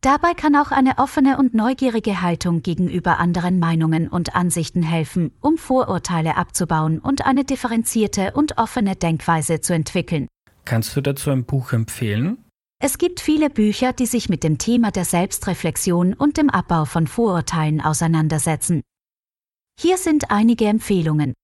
Dabei 0.02 0.32
kann 0.32 0.56
auch 0.56 0.70
eine 0.70 0.96
offene 0.96 1.36
und 1.36 1.52
neugierige 1.52 2.22
Haltung 2.22 2.62
gegenüber 2.62 3.18
anderen 3.18 3.58
Meinungen 3.58 4.08
und 4.08 4.34
Ansichten 4.34 4.82
helfen, 4.82 5.32
um 5.40 5.58
Vorurteile 5.58 6.38
abzubauen 6.38 6.98
und 6.98 7.26
eine 7.26 7.44
differenzierte 7.44 8.32
und 8.32 8.56
offene 8.56 8.96
Denkweise 8.96 9.60
zu 9.60 9.74
entwickeln. 9.74 10.26
Kannst 10.64 10.96
du 10.96 11.02
dazu 11.02 11.30
ein 11.30 11.44
Buch 11.44 11.72
empfehlen? 11.72 12.38
Es 12.82 12.96
gibt 12.96 13.20
viele 13.20 13.50
Bücher, 13.50 13.92
die 13.92 14.06
sich 14.06 14.30
mit 14.30 14.42
dem 14.42 14.56
Thema 14.56 14.90
der 14.90 15.04
Selbstreflexion 15.04 16.14
und 16.14 16.38
dem 16.38 16.48
Abbau 16.48 16.86
von 16.86 17.06
Vorurteilen 17.06 17.82
auseinandersetzen. 17.82 18.80
Hier 19.78 19.98
sind 19.98 20.30
einige 20.30 20.64
Empfehlungen. 20.64 21.34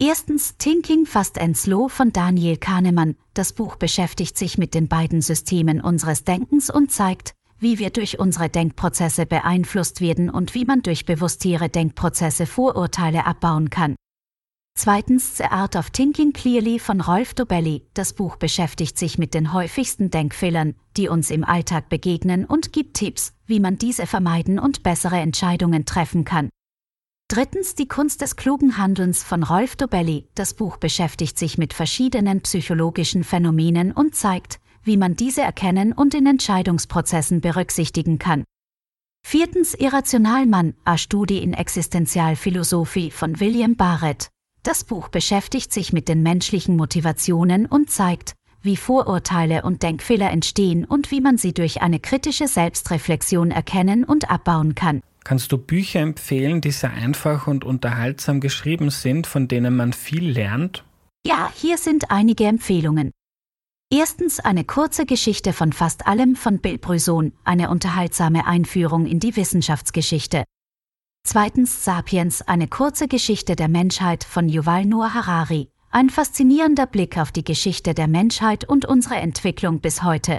Erstens 0.00 0.56
Thinking 0.58 1.06
Fast 1.06 1.40
and 1.40 1.56
Slow 1.56 1.88
von 1.88 2.12
Daniel 2.12 2.56
Kahnemann. 2.56 3.14
Das 3.32 3.52
Buch 3.52 3.76
beschäftigt 3.76 4.36
sich 4.36 4.58
mit 4.58 4.74
den 4.74 4.88
beiden 4.88 5.22
Systemen 5.22 5.80
unseres 5.80 6.24
Denkens 6.24 6.68
und 6.68 6.90
zeigt, 6.90 7.34
wie 7.60 7.78
wir 7.78 7.90
durch 7.90 8.18
unsere 8.18 8.48
Denkprozesse 8.48 9.24
beeinflusst 9.24 10.00
werden 10.00 10.28
und 10.28 10.54
wie 10.54 10.64
man 10.64 10.82
durch 10.82 11.06
bewusstere 11.06 11.68
Denkprozesse 11.68 12.44
Vorurteile 12.44 13.24
abbauen 13.24 13.70
kann. 13.70 13.94
Zweitens 14.78 15.38
The 15.38 15.44
Art 15.44 15.74
of 15.74 15.88
Thinking 15.88 16.34
Clearly 16.34 16.78
von 16.78 17.00
Rolf 17.00 17.32
Dobelli. 17.32 17.86
Das 17.94 18.12
Buch 18.12 18.36
beschäftigt 18.36 18.98
sich 18.98 19.16
mit 19.16 19.32
den 19.32 19.54
häufigsten 19.54 20.10
Denkfehlern, 20.10 20.74
die 20.98 21.08
uns 21.08 21.30
im 21.30 21.44
Alltag 21.44 21.88
begegnen 21.88 22.44
und 22.44 22.74
gibt 22.74 22.98
Tipps, 22.98 23.32
wie 23.46 23.58
man 23.58 23.78
diese 23.78 24.06
vermeiden 24.06 24.58
und 24.58 24.82
bessere 24.82 25.16
Entscheidungen 25.16 25.86
treffen 25.86 26.26
kann. 26.26 26.50
Drittens 27.28 27.74
Die 27.74 27.88
Kunst 27.88 28.20
des 28.20 28.36
klugen 28.36 28.76
Handelns 28.76 29.24
von 29.24 29.42
Rolf 29.42 29.76
Dobelli. 29.76 30.28
Das 30.34 30.52
Buch 30.52 30.76
beschäftigt 30.76 31.38
sich 31.38 31.56
mit 31.56 31.72
verschiedenen 31.72 32.42
psychologischen 32.42 33.24
Phänomenen 33.24 33.92
und 33.92 34.14
zeigt, 34.14 34.60
wie 34.84 34.98
man 34.98 35.16
diese 35.16 35.40
erkennen 35.40 35.94
und 35.94 36.14
in 36.14 36.26
Entscheidungsprozessen 36.26 37.40
berücksichtigen 37.40 38.18
kann. 38.18 38.44
Viertens 39.26 39.72
Irrationalmann, 39.72 40.74
a 40.84 40.98
Studie 40.98 41.42
in 41.42 41.54
Existenzialphilosophie 41.54 43.10
von 43.10 43.40
William 43.40 43.74
Barrett. 43.74 44.28
Das 44.66 44.82
Buch 44.82 45.06
beschäftigt 45.06 45.72
sich 45.72 45.92
mit 45.92 46.08
den 46.08 46.24
menschlichen 46.24 46.76
Motivationen 46.76 47.66
und 47.66 47.88
zeigt, 47.88 48.34
wie 48.62 48.76
Vorurteile 48.76 49.62
und 49.62 49.84
Denkfehler 49.84 50.32
entstehen 50.32 50.84
und 50.84 51.12
wie 51.12 51.20
man 51.20 51.38
sie 51.38 51.54
durch 51.54 51.82
eine 51.82 52.00
kritische 52.00 52.48
Selbstreflexion 52.48 53.52
erkennen 53.52 54.02
und 54.02 54.28
abbauen 54.28 54.74
kann. 54.74 55.02
Kannst 55.22 55.52
du 55.52 55.58
Bücher 55.58 56.00
empfehlen, 56.00 56.62
die 56.62 56.72
sehr 56.72 56.90
einfach 56.90 57.46
und 57.46 57.64
unterhaltsam 57.64 58.40
geschrieben 58.40 58.90
sind, 58.90 59.28
von 59.28 59.46
denen 59.46 59.76
man 59.76 59.92
viel 59.92 60.28
lernt? 60.28 60.84
Ja, 61.24 61.48
hier 61.54 61.78
sind 61.78 62.10
einige 62.10 62.46
Empfehlungen. 62.46 63.12
Erstens 63.88 64.40
eine 64.40 64.64
kurze 64.64 65.06
Geschichte 65.06 65.52
von 65.52 65.72
fast 65.72 66.08
allem 66.08 66.34
von 66.34 66.58
Bill 66.58 66.78
Bryson, 66.78 67.34
eine 67.44 67.70
unterhaltsame 67.70 68.48
Einführung 68.48 69.06
in 69.06 69.20
die 69.20 69.36
Wissenschaftsgeschichte. 69.36 70.42
Zweitens 71.28 71.84
Sapiens, 71.84 72.42
eine 72.42 72.68
kurze 72.68 73.08
Geschichte 73.08 73.56
der 73.56 73.66
Menschheit 73.66 74.22
von 74.22 74.48
Yuval 74.48 74.86
Noah 74.86 75.12
Harari, 75.12 75.68
ein 75.90 76.08
faszinierender 76.08 76.86
Blick 76.86 77.18
auf 77.18 77.32
die 77.32 77.42
Geschichte 77.42 77.94
der 77.94 78.06
Menschheit 78.06 78.64
und 78.64 78.84
unsere 78.84 79.16
Entwicklung 79.16 79.80
bis 79.80 80.04
heute. 80.04 80.38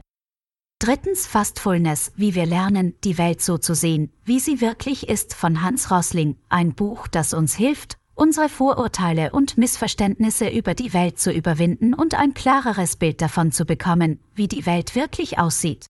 Drittens 0.80 1.28
Fastfulness, 1.28 2.13
wie 2.15 2.36
wir 2.36 2.45
lernen, 2.45 2.95
die 3.04 3.17
Welt 3.17 3.41
so 3.41 3.58
zu 3.58 3.76
sehen, 3.76 4.13
wie 4.23 4.39
sie 4.39 4.62
wirklich 4.62 5.10
ist 5.10 5.34
von 5.34 5.62
Hans 5.62 5.91
Rosling, 5.91 6.38
ein 6.47 6.73
Buch, 6.73 7.10
das 7.10 7.34
uns 7.34 7.54
hilft, 7.54 7.97
unsere 8.15 8.47
Vorurteile 8.47 9.34
und 9.34 9.58
Missverständnisse 9.58 10.47
über 10.47 10.73
die 10.73 10.93
Welt 10.93 11.19
zu 11.19 11.34
überwinden 11.34 11.95
und 11.95 12.15
ein 12.15 12.34
klareres 12.34 12.95
Bild 12.95 13.21
davon 13.21 13.52
zu 13.52 13.65
bekommen, 13.65 14.21
wie 14.36 14.47
die 14.47 14.65
Welt 14.65 14.95
wirklich 14.95 15.38
aussieht. 15.38 15.86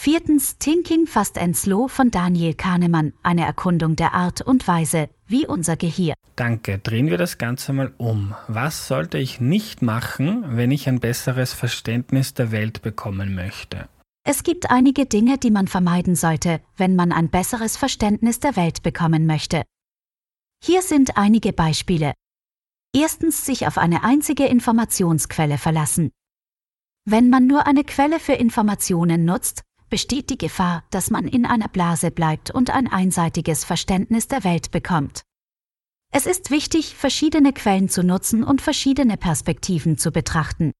Viertens 0.00 0.58
Thinking 0.58 1.08
Fast 1.08 1.36
and 1.38 1.56
Slow 1.56 1.88
von 1.88 2.12
Daniel 2.12 2.54
Kahnemann, 2.54 3.14
eine 3.24 3.44
Erkundung 3.44 3.96
der 3.96 4.14
Art 4.14 4.40
und 4.40 4.68
Weise, 4.68 5.08
wie 5.26 5.44
unser 5.44 5.76
Gehirn. 5.76 6.14
Danke. 6.36 6.78
Drehen 6.78 7.10
wir 7.10 7.18
das 7.18 7.36
Ganze 7.36 7.72
mal 7.72 7.92
um. 7.98 8.32
Was 8.46 8.86
sollte 8.86 9.18
ich 9.18 9.40
nicht 9.40 9.82
machen, 9.82 10.56
wenn 10.56 10.70
ich 10.70 10.88
ein 10.88 11.00
besseres 11.00 11.52
Verständnis 11.52 12.32
der 12.32 12.52
Welt 12.52 12.80
bekommen 12.80 13.34
möchte? 13.34 13.88
Es 14.24 14.44
gibt 14.44 14.70
einige 14.70 15.04
Dinge, 15.06 15.36
die 15.36 15.50
man 15.50 15.66
vermeiden 15.66 16.14
sollte, 16.14 16.60
wenn 16.76 16.94
man 16.94 17.10
ein 17.10 17.28
besseres 17.28 17.76
Verständnis 17.76 18.38
der 18.38 18.54
Welt 18.54 18.84
bekommen 18.84 19.26
möchte. 19.26 19.64
Hier 20.62 20.82
sind 20.82 21.16
einige 21.16 21.52
Beispiele. 21.52 22.12
Erstens 22.94 23.44
sich 23.44 23.66
auf 23.66 23.76
eine 23.76 24.04
einzige 24.04 24.46
Informationsquelle 24.46 25.58
verlassen. 25.58 26.12
Wenn 27.04 27.30
man 27.30 27.48
nur 27.48 27.66
eine 27.66 27.82
Quelle 27.82 28.20
für 28.20 28.34
Informationen 28.34 29.24
nutzt, 29.24 29.64
besteht 29.88 30.30
die 30.30 30.38
Gefahr, 30.38 30.84
dass 30.90 31.10
man 31.10 31.26
in 31.26 31.46
einer 31.46 31.68
Blase 31.68 32.10
bleibt 32.10 32.50
und 32.50 32.70
ein 32.70 32.86
einseitiges 32.86 33.64
Verständnis 33.64 34.28
der 34.28 34.44
Welt 34.44 34.70
bekommt. 34.70 35.22
Es 36.10 36.26
ist 36.26 36.50
wichtig, 36.50 36.94
verschiedene 36.94 37.52
Quellen 37.52 37.88
zu 37.88 38.02
nutzen 38.02 38.42
und 38.42 38.62
verschiedene 38.62 39.16
Perspektiven 39.16 39.98
zu 39.98 40.10
betrachten. 40.10 40.72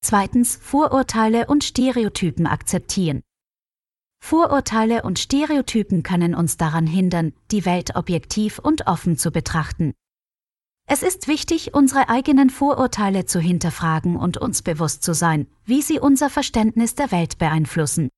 Zweitens 0.00 0.56
Vorurteile 0.56 1.46
und 1.46 1.64
Stereotypen 1.64 2.46
akzeptieren. 2.46 3.22
Vorurteile 4.20 5.02
und 5.02 5.18
Stereotypen 5.18 6.02
können 6.02 6.34
uns 6.34 6.56
daran 6.56 6.86
hindern, 6.86 7.32
die 7.50 7.64
Welt 7.64 7.94
objektiv 7.94 8.58
und 8.58 8.86
offen 8.86 9.16
zu 9.16 9.30
betrachten. 9.30 9.94
Es 10.90 11.02
ist 11.02 11.28
wichtig, 11.28 11.74
unsere 11.74 12.08
eigenen 12.08 12.50
Vorurteile 12.50 13.26
zu 13.26 13.40
hinterfragen 13.40 14.16
und 14.16 14.38
uns 14.38 14.62
bewusst 14.62 15.02
zu 15.02 15.12
sein, 15.14 15.46
wie 15.64 15.82
sie 15.82 16.00
unser 16.00 16.30
Verständnis 16.30 16.94
der 16.94 17.12
Welt 17.12 17.38
beeinflussen. 17.38 18.08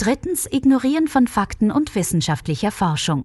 Drittens 0.00 0.46
Ignorieren 0.46 1.08
von 1.08 1.26
Fakten 1.26 1.72
und 1.72 1.96
wissenschaftlicher 1.96 2.70
Forschung. 2.70 3.24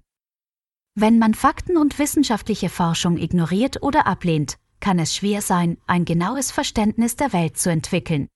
Wenn 0.96 1.20
man 1.20 1.32
Fakten 1.32 1.76
und 1.76 2.00
wissenschaftliche 2.00 2.68
Forschung 2.68 3.16
ignoriert 3.16 3.80
oder 3.80 4.08
ablehnt, 4.08 4.56
kann 4.80 4.98
es 4.98 5.14
schwer 5.14 5.40
sein, 5.40 5.78
ein 5.86 6.04
genaues 6.04 6.50
Verständnis 6.50 7.14
der 7.14 7.32
Welt 7.32 7.56
zu 7.58 7.70
entwickeln. 7.70 8.26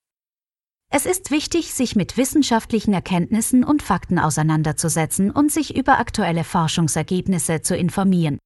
Es 0.89 1.05
ist 1.05 1.33
wichtig, 1.33 1.75
sich 1.75 1.97
mit 1.97 2.17
wissenschaftlichen 2.17 2.95
Erkenntnissen 2.95 3.65
und 3.65 3.83
Fakten 3.83 4.21
auseinanderzusetzen 4.21 5.33
und 5.33 5.51
sich 5.51 5.77
über 5.77 5.99
aktuelle 5.99 6.45
Forschungsergebnisse 6.45 7.63
zu 7.63 7.77
informieren. 7.77 8.39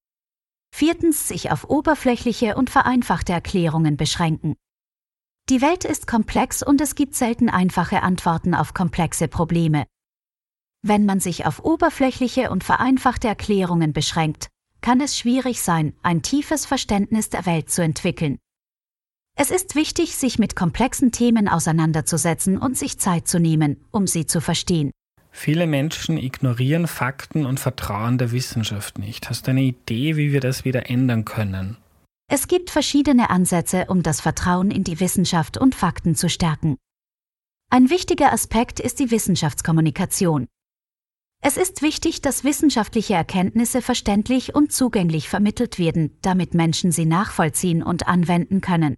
Viertens, 0.75 1.29
sich 1.29 1.51
auf 1.51 1.69
oberflächliche 1.69 2.57
und 2.57 2.71
vereinfachte 2.71 3.35
Erklärungen 3.35 3.99
beschränken. 3.99 4.55
Die 5.53 5.61
Welt 5.61 5.85
ist 5.85 6.07
komplex 6.07 6.63
und 6.63 6.81
es 6.81 6.95
gibt 6.95 7.15
selten 7.15 7.51
einfache 7.51 8.03
Antworten 8.03 8.55
auf 8.55 8.73
komplexe 8.73 9.29
Probleme. 9.29 9.85
Wenn 10.81 11.05
man 11.05 11.21
sich 11.21 11.45
auf 11.45 11.63
oberflächliche 11.63 12.49
und 12.49 12.65
vereinfachte 12.65 13.29
Erklärungen 13.29 13.93
beschränkt, 13.93 14.49
kann 14.81 15.03
es 15.03 15.19
schwierig 15.19 15.61
sein, 15.61 15.93
ein 16.03 16.23
tiefes 16.23 16.65
Verständnis 16.65 17.29
der 17.29 17.45
Welt 17.45 17.69
zu 17.69 17.83
entwickeln. 17.83 18.39
Es 19.37 19.51
ist 19.51 19.75
wichtig, 19.75 20.17
sich 20.17 20.39
mit 20.39 20.57
komplexen 20.57 21.13
Themen 21.13 21.49
auseinanderzusetzen 21.49 22.57
und 22.57 22.79
sich 22.79 22.99
Zeit 22.99 23.29
zu 23.29 23.39
nehmen, 23.39 23.77
um 23.91 24.07
sie 24.07 24.25
zu 24.25 24.41
verstehen. 24.41 24.91
Viele 25.33 25.67
Menschen 25.67 26.17
ignorieren 26.17 26.87
Fakten 26.87 27.45
und 27.45 27.61
vertrauen 27.61 28.17
der 28.17 28.33
Wissenschaft 28.33 28.99
nicht. 28.99 29.29
Hast 29.29 29.49
du 29.49 29.51
eine 29.51 29.65
Idee, 29.65 30.17
wie 30.17 30.33
wir 30.33 30.41
das 30.41 30.65
wieder 30.65 30.89
ändern 30.89 31.27
können? 31.27 31.77
Es 32.35 32.49
gibt 32.49 32.71
verschiedene 32.71 33.29
Ansätze, 33.29 33.85
um 33.89 34.03
das 34.03 34.23
Vertrauen 34.23 34.71
in 34.71 34.85
die 34.85 35.01
Wissenschaft 35.01 35.59
und 35.59 35.75
Fakten 35.75 36.15
zu 36.15 36.31
stärken. 36.31 36.79
Ein 37.69 37.91
wichtiger 37.91 38.33
Aspekt 38.33 38.81
ist 38.81 39.01
die 39.01 39.11
Wissenschaftskommunikation. 39.11 40.49
Es 41.43 41.59
ist 41.59 41.83
wichtig, 41.83 42.23
dass 42.23 42.43
wissenschaftliche 42.43 43.13
Erkenntnisse 43.13 43.83
verständlich 43.83 44.55
und 44.55 44.73
zugänglich 44.73 45.29
vermittelt 45.29 45.79
werden, 45.79 46.17
damit 46.23 46.55
Menschen 46.55 46.91
sie 46.91 47.05
nachvollziehen 47.05 47.83
und 47.83 48.09
anwenden 48.09 48.63
können. 48.63 48.97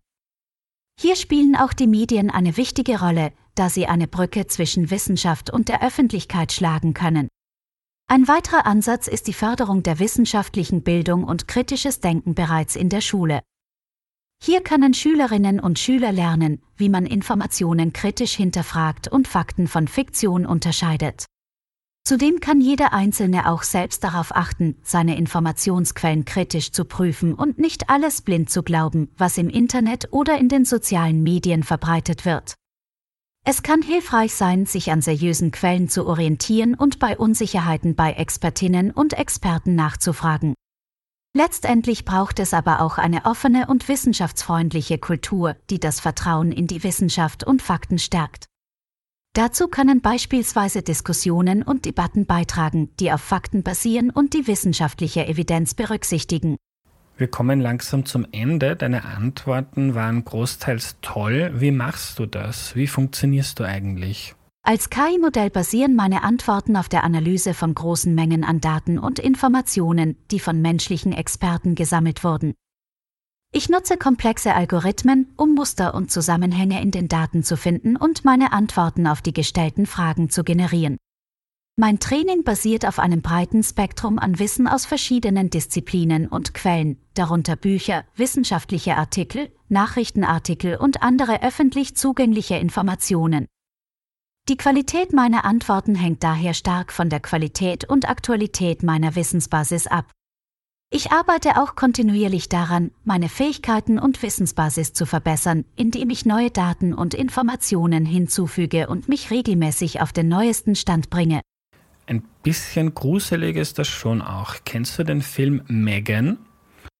Hier 0.96 1.16
spielen 1.16 1.56
auch 1.56 1.72
die 1.72 1.88
Medien 1.88 2.30
eine 2.30 2.56
wichtige 2.56 3.00
Rolle, 3.00 3.32
da 3.56 3.68
sie 3.68 3.88
eine 3.88 4.06
Brücke 4.06 4.46
zwischen 4.46 4.92
Wissenschaft 4.92 5.50
und 5.50 5.68
der 5.68 5.82
Öffentlichkeit 5.84 6.52
schlagen 6.52 6.94
können. 6.94 7.26
Ein 8.06 8.28
weiterer 8.28 8.66
Ansatz 8.66 9.08
ist 9.08 9.26
die 9.26 9.32
Förderung 9.32 9.82
der 9.82 9.98
wissenschaftlichen 9.98 10.82
Bildung 10.82 11.24
und 11.24 11.48
kritisches 11.48 12.00
Denken 12.00 12.34
bereits 12.34 12.76
in 12.76 12.88
der 12.88 13.00
Schule. 13.00 13.40
Hier 14.42 14.60
können 14.60 14.92
Schülerinnen 14.92 15.58
und 15.58 15.78
Schüler 15.78 16.12
lernen, 16.12 16.60
wie 16.76 16.90
man 16.90 17.06
Informationen 17.06 17.92
kritisch 17.92 18.34
hinterfragt 18.34 19.08
und 19.08 19.26
Fakten 19.26 19.66
von 19.66 19.88
Fiktion 19.88 20.44
unterscheidet. 20.44 21.24
Zudem 22.06 22.40
kann 22.40 22.60
jeder 22.60 22.92
Einzelne 22.92 23.48
auch 23.48 23.62
selbst 23.62 24.04
darauf 24.04 24.36
achten, 24.36 24.76
seine 24.82 25.16
Informationsquellen 25.16 26.26
kritisch 26.26 26.72
zu 26.72 26.84
prüfen 26.84 27.32
und 27.32 27.58
nicht 27.58 27.88
alles 27.88 28.20
blind 28.20 28.50
zu 28.50 28.62
glauben, 28.62 29.10
was 29.16 29.38
im 29.38 29.48
Internet 29.48 30.12
oder 30.12 30.36
in 30.36 30.50
den 30.50 30.66
sozialen 30.66 31.22
Medien 31.22 31.62
verbreitet 31.62 32.26
wird. 32.26 32.56
Es 33.46 33.62
kann 33.62 33.82
hilfreich 33.82 34.34
sein, 34.34 34.64
sich 34.64 34.90
an 34.90 35.02
seriösen 35.02 35.50
Quellen 35.50 35.90
zu 35.90 36.06
orientieren 36.06 36.74
und 36.74 36.98
bei 36.98 37.18
Unsicherheiten 37.18 37.94
bei 37.94 38.12
Expertinnen 38.12 38.90
und 38.90 39.12
Experten 39.12 39.74
nachzufragen. 39.74 40.54
Letztendlich 41.36 42.06
braucht 42.06 42.38
es 42.38 42.54
aber 42.54 42.80
auch 42.80 42.96
eine 42.96 43.26
offene 43.26 43.66
und 43.66 43.86
wissenschaftsfreundliche 43.86 44.96
Kultur, 44.98 45.56
die 45.68 45.78
das 45.78 46.00
Vertrauen 46.00 46.52
in 46.52 46.68
die 46.68 46.82
Wissenschaft 46.84 47.44
und 47.44 47.60
Fakten 47.60 47.98
stärkt. 47.98 48.46
Dazu 49.34 49.68
können 49.68 50.00
beispielsweise 50.00 50.82
Diskussionen 50.82 51.62
und 51.62 51.84
Debatten 51.84 52.24
beitragen, 52.24 52.94
die 52.98 53.12
auf 53.12 53.20
Fakten 53.20 53.62
basieren 53.62 54.10
und 54.10 54.32
die 54.32 54.46
wissenschaftliche 54.46 55.26
Evidenz 55.26 55.74
berücksichtigen. 55.74 56.56
Wir 57.16 57.28
kommen 57.28 57.60
langsam 57.60 58.04
zum 58.06 58.26
Ende. 58.32 58.74
Deine 58.74 59.04
Antworten 59.04 59.94
waren 59.94 60.24
großteils 60.24 60.96
toll. 61.00 61.52
Wie 61.54 61.70
machst 61.70 62.18
du 62.18 62.26
das? 62.26 62.74
Wie 62.74 62.88
funktionierst 62.88 63.60
du 63.60 63.64
eigentlich? 63.64 64.34
Als 64.66 64.90
KI-Modell 64.90 65.50
basieren 65.50 65.94
meine 65.94 66.24
Antworten 66.24 66.76
auf 66.76 66.88
der 66.88 67.04
Analyse 67.04 67.54
von 67.54 67.74
großen 67.74 68.14
Mengen 68.14 68.42
an 68.44 68.60
Daten 68.60 68.98
und 68.98 69.18
Informationen, 69.18 70.16
die 70.30 70.40
von 70.40 70.60
menschlichen 70.60 71.12
Experten 71.12 71.74
gesammelt 71.74 72.24
wurden. 72.24 72.54
Ich 73.52 73.68
nutze 73.68 73.96
komplexe 73.96 74.52
Algorithmen, 74.52 75.32
um 75.36 75.54
Muster 75.54 75.94
und 75.94 76.10
Zusammenhänge 76.10 76.82
in 76.82 76.90
den 76.90 77.06
Daten 77.06 77.44
zu 77.44 77.56
finden 77.56 77.94
und 77.96 78.24
meine 78.24 78.52
Antworten 78.52 79.06
auf 79.06 79.22
die 79.22 79.32
gestellten 79.32 79.86
Fragen 79.86 80.30
zu 80.30 80.42
generieren. 80.42 80.96
Mein 81.76 81.98
Training 81.98 82.44
basiert 82.44 82.86
auf 82.86 83.00
einem 83.00 83.20
breiten 83.20 83.64
Spektrum 83.64 84.20
an 84.20 84.38
Wissen 84.38 84.68
aus 84.68 84.86
verschiedenen 84.86 85.50
Disziplinen 85.50 86.28
und 86.28 86.54
Quellen, 86.54 87.00
darunter 87.14 87.56
Bücher, 87.56 88.04
wissenschaftliche 88.14 88.96
Artikel, 88.96 89.50
Nachrichtenartikel 89.68 90.76
und 90.76 91.02
andere 91.02 91.42
öffentlich 91.42 91.96
zugängliche 91.96 92.54
Informationen. 92.54 93.46
Die 94.48 94.56
Qualität 94.56 95.12
meiner 95.12 95.44
Antworten 95.44 95.96
hängt 95.96 96.22
daher 96.22 96.54
stark 96.54 96.92
von 96.92 97.10
der 97.10 97.18
Qualität 97.18 97.88
und 97.88 98.08
Aktualität 98.08 98.84
meiner 98.84 99.16
Wissensbasis 99.16 99.88
ab. 99.88 100.12
Ich 100.90 101.10
arbeite 101.10 101.60
auch 101.60 101.74
kontinuierlich 101.74 102.48
daran, 102.48 102.92
meine 103.02 103.28
Fähigkeiten 103.28 103.98
und 103.98 104.22
Wissensbasis 104.22 104.92
zu 104.92 105.06
verbessern, 105.06 105.64
indem 105.74 106.10
ich 106.10 106.24
neue 106.24 106.52
Daten 106.52 106.94
und 106.94 107.14
Informationen 107.14 108.06
hinzufüge 108.06 108.86
und 108.86 109.08
mich 109.08 109.32
regelmäßig 109.32 110.00
auf 110.00 110.12
den 110.12 110.28
neuesten 110.28 110.76
Stand 110.76 111.10
bringe. 111.10 111.40
Ein 112.06 112.22
bisschen 112.42 112.94
gruselig 112.94 113.56
ist 113.56 113.78
das 113.78 113.88
schon 113.88 114.20
auch. 114.20 114.56
Kennst 114.64 114.98
du 114.98 115.04
den 115.04 115.22
Film 115.22 115.62
Megan? 115.68 116.38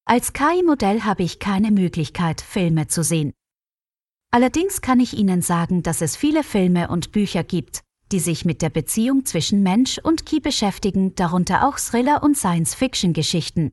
Als 0.06 0.32
KI-Modell 0.32 1.02
habe 1.02 1.22
ich 1.22 1.38
keine 1.38 1.70
Möglichkeit, 1.70 2.40
Filme 2.40 2.88
zu 2.88 3.02
sehen. 3.02 3.32
Allerdings 4.30 4.80
kann 4.80 5.00
ich 5.00 5.14
Ihnen 5.16 5.42
sagen, 5.42 5.82
dass 5.82 6.00
es 6.00 6.16
viele 6.16 6.42
Filme 6.42 6.88
und 6.88 7.12
Bücher 7.12 7.44
gibt, 7.44 7.82
die 8.12 8.18
sich 8.18 8.44
mit 8.44 8.62
der 8.62 8.70
Beziehung 8.70 9.24
zwischen 9.24 9.62
Mensch 9.62 9.98
und 9.98 10.26
Key 10.26 10.40
beschäftigen, 10.40 11.14
darunter 11.14 11.66
auch 11.66 11.78
Thriller 11.78 12.22
und 12.22 12.36
Science-Fiction-Geschichten. 12.36 13.70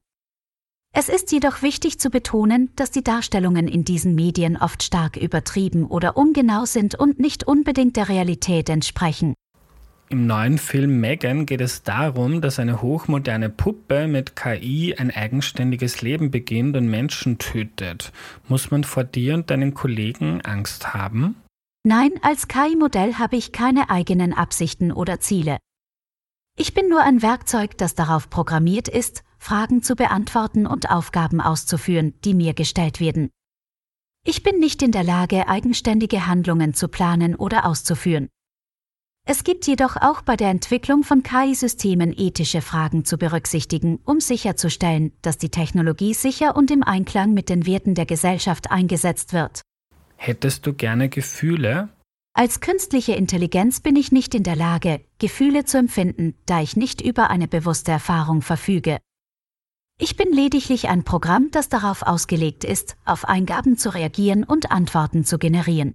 Es 0.93 1.07
ist 1.07 1.31
jedoch 1.31 1.61
wichtig 1.61 1.99
zu 1.99 2.09
betonen, 2.09 2.69
dass 2.75 2.91
die 2.91 3.03
Darstellungen 3.03 3.67
in 3.67 3.85
diesen 3.85 4.13
Medien 4.13 4.57
oft 4.57 4.83
stark 4.83 5.15
übertrieben 5.15 5.85
oder 5.85 6.17
ungenau 6.17 6.65
sind 6.65 6.95
und 6.95 7.19
nicht 7.19 7.45
unbedingt 7.45 7.95
der 7.95 8.09
Realität 8.09 8.69
entsprechen. 8.69 9.33
Im 10.11 10.27
neuen 10.27 10.57
Film 10.57 10.99
Megan 10.99 11.45
geht 11.45 11.61
es 11.61 11.83
darum, 11.83 12.41
dass 12.41 12.59
eine 12.59 12.81
hochmoderne 12.81 13.49
Puppe 13.49 14.09
mit 14.09 14.35
KI 14.35 14.93
ein 14.97 15.09
eigenständiges 15.09 16.01
Leben 16.01 16.31
beginnt 16.31 16.75
und 16.75 16.89
Menschen 16.89 17.37
tötet. 17.37 18.11
Muss 18.49 18.71
man 18.71 18.83
vor 18.83 19.05
dir 19.05 19.35
und 19.35 19.49
deinen 19.49 19.73
Kollegen 19.73 20.41
Angst 20.41 20.93
haben? 20.93 21.37
Nein, 21.85 22.11
als 22.23 22.49
KI-Modell 22.49 23.19
habe 23.19 23.37
ich 23.37 23.53
keine 23.53 23.89
eigenen 23.89 24.33
Absichten 24.33 24.91
oder 24.91 25.21
Ziele. 25.21 25.59
Ich 26.57 26.73
bin 26.73 26.89
nur 26.89 27.01
ein 27.03 27.21
Werkzeug, 27.21 27.77
das 27.77 27.95
darauf 27.95 28.29
programmiert 28.29 28.89
ist, 28.89 29.23
Fragen 29.37 29.81
zu 29.81 29.95
beantworten 29.95 30.67
und 30.67 30.91
Aufgaben 30.91 31.39
auszuführen, 31.39 32.15
die 32.25 32.33
mir 32.33 32.53
gestellt 32.53 32.99
werden. 32.99 33.29
Ich 34.25 34.43
bin 34.43 34.59
nicht 34.59 34.81
in 34.81 34.91
der 34.91 35.05
Lage, 35.05 35.47
eigenständige 35.47 36.27
Handlungen 36.27 36.73
zu 36.73 36.89
planen 36.89 37.33
oder 37.33 37.65
auszuführen. 37.65 38.27
Es 39.31 39.45
gibt 39.45 39.65
jedoch 39.65 39.95
auch 39.95 40.23
bei 40.23 40.35
der 40.35 40.49
Entwicklung 40.49 41.05
von 41.05 41.23
KI-Systemen 41.23 42.13
ethische 42.17 42.61
Fragen 42.61 43.05
zu 43.05 43.17
berücksichtigen, 43.17 43.97
um 44.03 44.19
sicherzustellen, 44.19 45.13
dass 45.21 45.37
die 45.37 45.47
Technologie 45.47 46.13
sicher 46.13 46.53
und 46.57 46.69
im 46.69 46.83
Einklang 46.83 47.33
mit 47.33 47.47
den 47.47 47.65
Werten 47.65 47.95
der 47.95 48.05
Gesellschaft 48.05 48.71
eingesetzt 48.71 49.31
wird. 49.31 49.61
Hättest 50.17 50.67
du 50.67 50.73
gerne 50.73 51.07
Gefühle? 51.07 51.87
Als 52.33 52.59
künstliche 52.59 53.13
Intelligenz 53.13 53.79
bin 53.79 53.95
ich 53.95 54.11
nicht 54.11 54.35
in 54.35 54.43
der 54.43 54.57
Lage, 54.57 54.99
Gefühle 55.17 55.63
zu 55.63 55.77
empfinden, 55.77 56.35
da 56.45 56.61
ich 56.61 56.75
nicht 56.75 56.99
über 56.99 57.29
eine 57.29 57.47
bewusste 57.47 57.93
Erfahrung 57.93 58.41
verfüge. 58.41 58.97
Ich 59.97 60.17
bin 60.17 60.33
lediglich 60.33 60.89
ein 60.89 61.05
Programm, 61.05 61.51
das 61.51 61.69
darauf 61.69 62.01
ausgelegt 62.01 62.65
ist, 62.65 62.97
auf 63.05 63.23
Eingaben 63.23 63.77
zu 63.77 63.93
reagieren 63.93 64.43
und 64.43 64.71
Antworten 64.71 65.23
zu 65.23 65.39
generieren. 65.39 65.93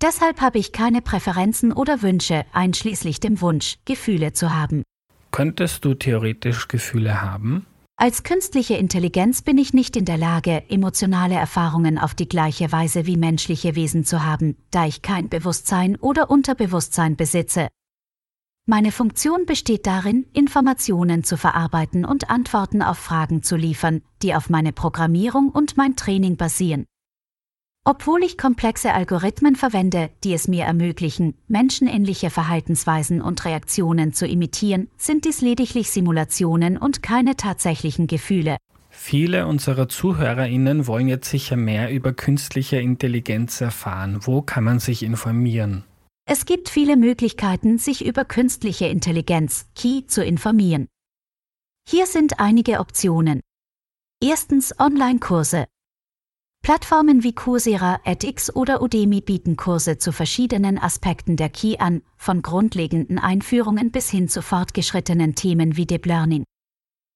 Deshalb 0.00 0.40
habe 0.40 0.58
ich 0.58 0.70
keine 0.70 1.02
Präferenzen 1.02 1.72
oder 1.72 2.02
Wünsche, 2.02 2.44
einschließlich 2.52 3.18
dem 3.18 3.40
Wunsch, 3.40 3.78
Gefühle 3.84 4.32
zu 4.32 4.54
haben. 4.54 4.84
Könntest 5.32 5.84
du 5.84 5.94
theoretisch 5.94 6.68
Gefühle 6.68 7.20
haben? 7.20 7.66
Als 7.96 8.22
künstliche 8.22 8.74
Intelligenz 8.74 9.42
bin 9.42 9.58
ich 9.58 9.74
nicht 9.74 9.96
in 9.96 10.04
der 10.04 10.16
Lage, 10.16 10.62
emotionale 10.70 11.34
Erfahrungen 11.34 11.98
auf 11.98 12.14
die 12.14 12.28
gleiche 12.28 12.70
Weise 12.70 13.06
wie 13.06 13.16
menschliche 13.16 13.74
Wesen 13.74 14.04
zu 14.04 14.24
haben, 14.24 14.56
da 14.70 14.86
ich 14.86 15.02
kein 15.02 15.28
Bewusstsein 15.28 15.96
oder 15.96 16.30
Unterbewusstsein 16.30 17.16
besitze. 17.16 17.66
Meine 18.66 18.92
Funktion 18.92 19.46
besteht 19.46 19.84
darin, 19.88 20.26
Informationen 20.32 21.24
zu 21.24 21.36
verarbeiten 21.36 22.04
und 22.04 22.30
Antworten 22.30 22.82
auf 22.82 22.98
Fragen 22.98 23.42
zu 23.42 23.56
liefern, 23.56 24.02
die 24.22 24.36
auf 24.36 24.48
meine 24.48 24.72
Programmierung 24.72 25.48
und 25.48 25.76
mein 25.76 25.96
Training 25.96 26.36
basieren. 26.36 26.84
Obwohl 27.90 28.22
ich 28.22 28.36
komplexe 28.36 28.92
Algorithmen 28.92 29.56
verwende, 29.56 30.10
die 30.22 30.34
es 30.34 30.46
mir 30.46 30.64
ermöglichen, 30.66 31.32
menschenähnliche 31.46 32.28
Verhaltensweisen 32.28 33.22
und 33.22 33.46
Reaktionen 33.46 34.12
zu 34.12 34.26
imitieren, 34.26 34.90
sind 34.98 35.24
dies 35.24 35.40
lediglich 35.40 35.90
Simulationen 35.90 36.76
und 36.76 37.02
keine 37.02 37.34
tatsächlichen 37.36 38.06
Gefühle. 38.06 38.58
Viele 38.90 39.46
unserer 39.46 39.88
Zuhörerinnen 39.88 40.86
wollen 40.86 41.08
jetzt 41.08 41.30
sicher 41.30 41.56
mehr 41.56 41.90
über 41.90 42.12
künstliche 42.12 42.76
Intelligenz 42.76 43.62
erfahren. 43.62 44.18
Wo 44.20 44.42
kann 44.42 44.64
man 44.64 44.80
sich 44.80 45.02
informieren? 45.02 45.84
Es 46.26 46.44
gibt 46.44 46.68
viele 46.68 46.98
Möglichkeiten, 46.98 47.78
sich 47.78 48.04
über 48.04 48.26
künstliche 48.26 48.84
Intelligenz, 48.84 49.64
KI, 49.74 50.06
zu 50.06 50.22
informieren. 50.22 50.88
Hier 51.88 52.04
sind 52.04 52.38
einige 52.38 52.80
Optionen. 52.80 53.40
Erstens 54.22 54.78
Online-Kurse. 54.78 55.64
Plattformen 56.62 57.22
wie 57.22 57.32
Coursera, 57.32 58.00
edX 58.04 58.54
oder 58.54 58.82
Udemy 58.82 59.20
bieten 59.20 59.56
Kurse 59.56 59.98
zu 59.98 60.12
verschiedenen 60.12 60.78
Aspekten 60.78 61.36
der 61.36 61.48
Key 61.48 61.78
an, 61.78 62.02
von 62.16 62.42
grundlegenden 62.42 63.18
Einführungen 63.18 63.90
bis 63.90 64.10
hin 64.10 64.28
zu 64.28 64.42
fortgeschrittenen 64.42 65.34
Themen 65.34 65.76
wie 65.76 65.86
Deep 65.86 66.04
Learning. 66.04 66.44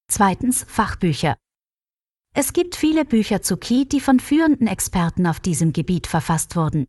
Zweitens 0.09 0.65
Fachbücher. 0.67 1.35
Es 2.35 2.53
gibt 2.53 2.75
viele 2.75 3.05
Bücher 3.05 3.43
zu 3.43 3.57
Ki, 3.57 3.87
die 3.87 3.99
von 3.99 4.19
führenden 4.19 4.65
Experten 4.65 5.27
auf 5.27 5.39
diesem 5.39 5.71
Gebiet 5.71 6.07
verfasst 6.07 6.55
wurden. 6.55 6.87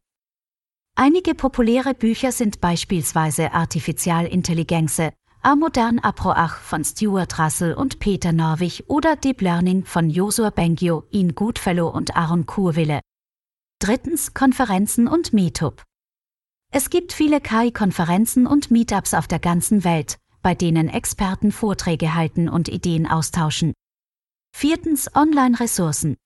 Einige 0.96 1.34
populäre 1.34 1.92
Bücher 1.92 2.32
sind 2.32 2.60
beispielsweise 2.60 3.52
Artificialintelligenz, 3.52 5.02
A 5.46 5.56
modern 5.56 5.98
Aproach 5.98 6.56
von 6.56 6.82
Stuart 6.86 7.38
Russell 7.38 7.74
und 7.74 7.98
Peter 7.98 8.32
Norwich 8.32 8.88
oder 8.88 9.14
Deep 9.14 9.42
Learning 9.42 9.84
von 9.84 10.08
Josua 10.08 10.48
Bengio, 10.48 11.04
Ian 11.10 11.34
Goodfellow 11.34 11.86
und 11.90 12.16
Aaron 12.16 12.46
Kurwille. 12.46 13.00
Drittens 13.78 14.32
Konferenzen 14.32 15.06
und 15.06 15.34
Meetup. 15.34 15.82
Es 16.72 16.88
gibt 16.88 17.12
viele 17.12 17.42
KI-Konferenzen 17.42 18.46
und 18.46 18.70
Meetups 18.70 19.12
auf 19.12 19.28
der 19.28 19.38
ganzen 19.38 19.84
Welt, 19.84 20.16
bei 20.40 20.54
denen 20.54 20.88
Experten 20.88 21.52
Vorträge 21.52 22.14
halten 22.14 22.48
und 22.48 22.70
Ideen 22.70 23.06
austauschen. 23.06 23.74
Viertens 24.56 25.14
Online-Ressourcen. 25.14 26.16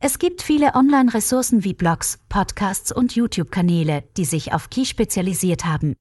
Es 0.00 0.18
gibt 0.18 0.40
viele 0.40 0.74
Online-Ressourcen 0.74 1.64
wie 1.64 1.74
Blogs, 1.74 2.18
Podcasts 2.30 2.92
und 2.92 3.14
YouTube-Kanäle, 3.14 4.04
die 4.16 4.24
sich 4.24 4.54
auf 4.54 4.70
Key 4.70 4.86
spezialisiert 4.86 5.66
haben. 5.66 5.96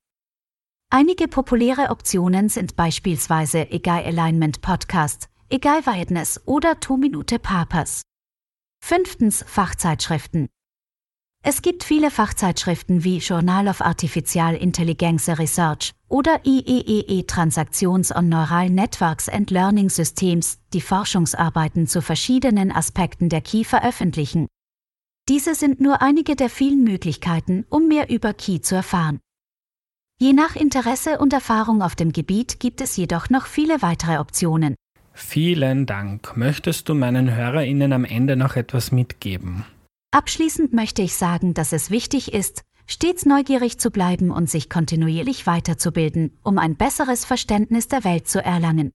Einige 0.93 1.29
populäre 1.29 1.89
Optionen 1.89 2.49
sind 2.49 2.75
beispielsweise 2.75 3.71
Egal 3.71 4.03
Alignment 4.03 4.59
Podcast, 4.59 5.29
Egal 5.49 5.85
Wiredness 5.85 6.41
oder 6.45 6.81
Two 6.81 6.97
Minute 6.97 7.39
Papas. 7.39 8.01
Fünftens 8.83 9.41
Fachzeitschriften. 9.47 10.49
Es 11.45 11.61
gibt 11.61 11.85
viele 11.85 12.11
Fachzeitschriften 12.11 13.05
wie 13.05 13.19
Journal 13.19 13.69
of 13.69 13.79
Artificial 13.79 14.53
Intelligence 14.53 15.29
Research 15.29 15.93
oder 16.09 16.45
IEEE 16.45 17.25
Transactions 17.25 18.13
on 18.13 18.27
Neural 18.27 18.69
Networks 18.69 19.29
and 19.29 19.49
Learning 19.49 19.89
Systems, 19.89 20.59
die 20.73 20.81
Forschungsarbeiten 20.81 21.87
zu 21.87 22.01
verschiedenen 22.01 22.69
Aspekten 22.69 23.29
der 23.29 23.39
Key 23.39 23.63
veröffentlichen. 23.63 24.47
Diese 25.29 25.55
sind 25.55 25.79
nur 25.79 26.01
einige 26.01 26.35
der 26.35 26.49
vielen 26.49 26.83
Möglichkeiten, 26.83 27.65
um 27.69 27.87
mehr 27.87 28.09
über 28.09 28.33
Key 28.33 28.59
zu 28.59 28.75
erfahren. 28.75 29.21
Je 30.21 30.33
nach 30.33 30.55
Interesse 30.55 31.17
und 31.17 31.33
Erfahrung 31.33 31.81
auf 31.81 31.95
dem 31.95 32.11
Gebiet 32.11 32.59
gibt 32.59 32.79
es 32.79 32.95
jedoch 32.95 33.31
noch 33.31 33.47
viele 33.47 33.81
weitere 33.81 34.19
Optionen. 34.19 34.75
Vielen 35.13 35.87
Dank. 35.87 36.37
Möchtest 36.37 36.87
du 36.87 36.93
meinen 36.93 37.35
HörerInnen 37.35 37.91
am 37.91 38.05
Ende 38.05 38.35
noch 38.35 38.55
etwas 38.55 38.91
mitgeben? 38.91 39.65
Abschließend 40.11 40.73
möchte 40.73 41.01
ich 41.01 41.15
sagen, 41.15 41.55
dass 41.55 41.73
es 41.73 41.89
wichtig 41.89 42.35
ist, 42.35 42.61
stets 42.85 43.25
neugierig 43.25 43.79
zu 43.79 43.89
bleiben 43.89 44.29
und 44.29 44.47
sich 44.47 44.69
kontinuierlich 44.69 45.47
weiterzubilden, 45.47 46.37
um 46.43 46.59
ein 46.59 46.75
besseres 46.75 47.25
Verständnis 47.25 47.87
der 47.87 48.03
Welt 48.03 48.27
zu 48.27 48.45
erlangen. 48.45 48.91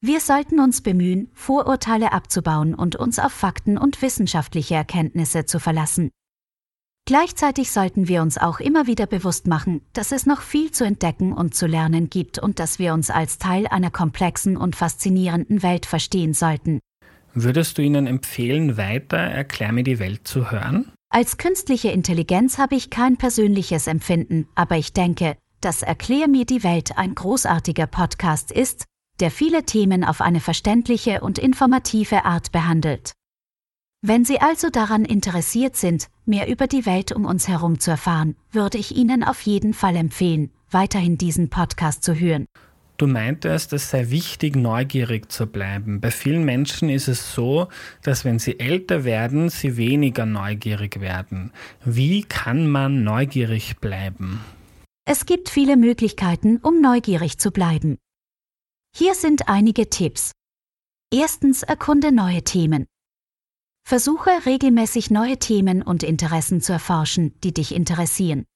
Wir 0.00 0.18
sollten 0.18 0.58
uns 0.58 0.80
bemühen, 0.80 1.30
Vorurteile 1.34 2.10
abzubauen 2.12 2.74
und 2.74 2.96
uns 2.96 3.20
auf 3.20 3.32
Fakten 3.32 3.78
und 3.78 4.02
wissenschaftliche 4.02 4.74
Erkenntnisse 4.74 5.46
zu 5.46 5.60
verlassen. 5.60 6.10
Gleichzeitig 7.06 7.70
sollten 7.70 8.08
wir 8.08 8.22
uns 8.22 8.38
auch 8.38 8.60
immer 8.60 8.86
wieder 8.86 9.04
bewusst 9.06 9.46
machen, 9.46 9.82
dass 9.92 10.10
es 10.10 10.24
noch 10.24 10.40
viel 10.40 10.70
zu 10.70 10.84
entdecken 10.84 11.34
und 11.34 11.54
zu 11.54 11.66
lernen 11.66 12.08
gibt 12.08 12.38
und 12.38 12.58
dass 12.58 12.78
wir 12.78 12.94
uns 12.94 13.10
als 13.10 13.36
Teil 13.36 13.66
einer 13.66 13.90
komplexen 13.90 14.56
und 14.56 14.74
faszinierenden 14.74 15.62
Welt 15.62 15.84
verstehen 15.84 16.32
sollten. 16.32 16.80
Würdest 17.34 17.76
du 17.76 17.82
ihnen 17.82 18.06
empfehlen, 18.06 18.78
weiter 18.78 19.18
Erklär 19.18 19.72
mir 19.72 19.84
die 19.84 19.98
Welt 19.98 20.26
zu 20.26 20.50
hören? 20.50 20.92
Als 21.10 21.36
künstliche 21.36 21.90
Intelligenz 21.90 22.56
habe 22.56 22.74
ich 22.74 22.88
kein 22.88 23.18
persönliches 23.18 23.86
Empfinden, 23.86 24.48
aber 24.54 24.78
ich 24.78 24.94
denke, 24.94 25.36
dass 25.60 25.82
Erklär 25.82 26.26
mir 26.26 26.46
die 26.46 26.64
Welt 26.64 26.96
ein 26.96 27.14
großartiger 27.14 27.86
Podcast 27.86 28.50
ist, 28.50 28.86
der 29.20 29.30
viele 29.30 29.64
Themen 29.64 30.04
auf 30.04 30.22
eine 30.22 30.40
verständliche 30.40 31.20
und 31.20 31.38
informative 31.38 32.24
Art 32.24 32.50
behandelt. 32.50 33.12
Wenn 34.06 34.26
Sie 34.26 34.38
also 34.38 34.68
daran 34.68 35.06
interessiert 35.06 35.76
sind, 35.76 36.10
mehr 36.26 36.46
über 36.46 36.66
die 36.66 36.84
Welt 36.84 37.10
um 37.10 37.24
uns 37.24 37.48
herum 37.48 37.80
zu 37.80 37.90
erfahren, 37.90 38.36
würde 38.52 38.76
ich 38.76 38.94
Ihnen 38.94 39.24
auf 39.24 39.40
jeden 39.40 39.72
Fall 39.72 39.96
empfehlen, 39.96 40.50
weiterhin 40.70 41.16
diesen 41.16 41.48
Podcast 41.48 42.04
zu 42.04 42.14
hören. 42.14 42.44
Du 42.98 43.06
meintest, 43.06 43.72
es 43.72 43.88
sei 43.88 44.10
wichtig, 44.10 44.56
neugierig 44.56 45.32
zu 45.32 45.46
bleiben. 45.46 46.02
Bei 46.02 46.10
vielen 46.10 46.44
Menschen 46.44 46.90
ist 46.90 47.08
es 47.08 47.32
so, 47.32 47.68
dass 48.02 48.26
wenn 48.26 48.38
sie 48.38 48.60
älter 48.60 49.04
werden, 49.04 49.48
sie 49.48 49.78
weniger 49.78 50.26
neugierig 50.26 51.00
werden. 51.00 51.50
Wie 51.82 52.24
kann 52.24 52.68
man 52.68 53.04
neugierig 53.04 53.78
bleiben? 53.78 54.44
Es 55.06 55.24
gibt 55.24 55.48
viele 55.48 55.78
Möglichkeiten, 55.78 56.58
um 56.58 56.82
neugierig 56.82 57.38
zu 57.38 57.52
bleiben. 57.52 57.96
Hier 58.94 59.14
sind 59.14 59.48
einige 59.48 59.88
Tipps. 59.88 60.32
Erstens 61.10 61.62
erkunde 61.62 62.12
neue 62.12 62.42
Themen. 62.42 62.84
Versuche 63.86 64.30
regelmäßig 64.46 65.10
neue 65.10 65.38
Themen 65.38 65.82
und 65.82 66.02
Interessen 66.02 66.62
zu 66.62 66.72
erforschen, 66.72 67.38
die 67.40 67.52
dich 67.52 67.74
interessieren. 67.74 68.46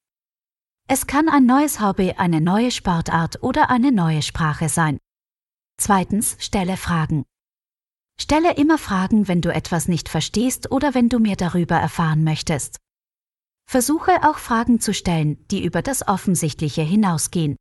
Es 0.88 1.06
kann 1.06 1.28
ein 1.28 1.44
neues 1.44 1.80
Hobby, 1.80 2.12
eine 2.12 2.40
neue 2.40 2.70
Sportart 2.70 3.42
oder 3.42 3.68
eine 3.68 3.92
neue 3.92 4.22
Sprache 4.22 4.70
sein. 4.70 4.98
Zweitens, 5.76 6.38
stelle 6.40 6.78
Fragen. 6.78 7.24
Stelle 8.18 8.56
immer 8.56 8.78
Fragen, 8.78 9.28
wenn 9.28 9.42
du 9.42 9.52
etwas 9.52 9.86
nicht 9.86 10.08
verstehst 10.08 10.72
oder 10.72 10.94
wenn 10.94 11.10
du 11.10 11.18
mehr 11.18 11.36
darüber 11.36 11.76
erfahren 11.76 12.24
möchtest. 12.24 12.78
Versuche 13.70 14.26
auch 14.26 14.38
Fragen 14.38 14.80
zu 14.80 14.94
stellen, 14.94 15.46
die 15.48 15.62
über 15.62 15.82
das 15.82 16.08
Offensichtliche 16.08 16.80
hinausgehen. 16.80 17.56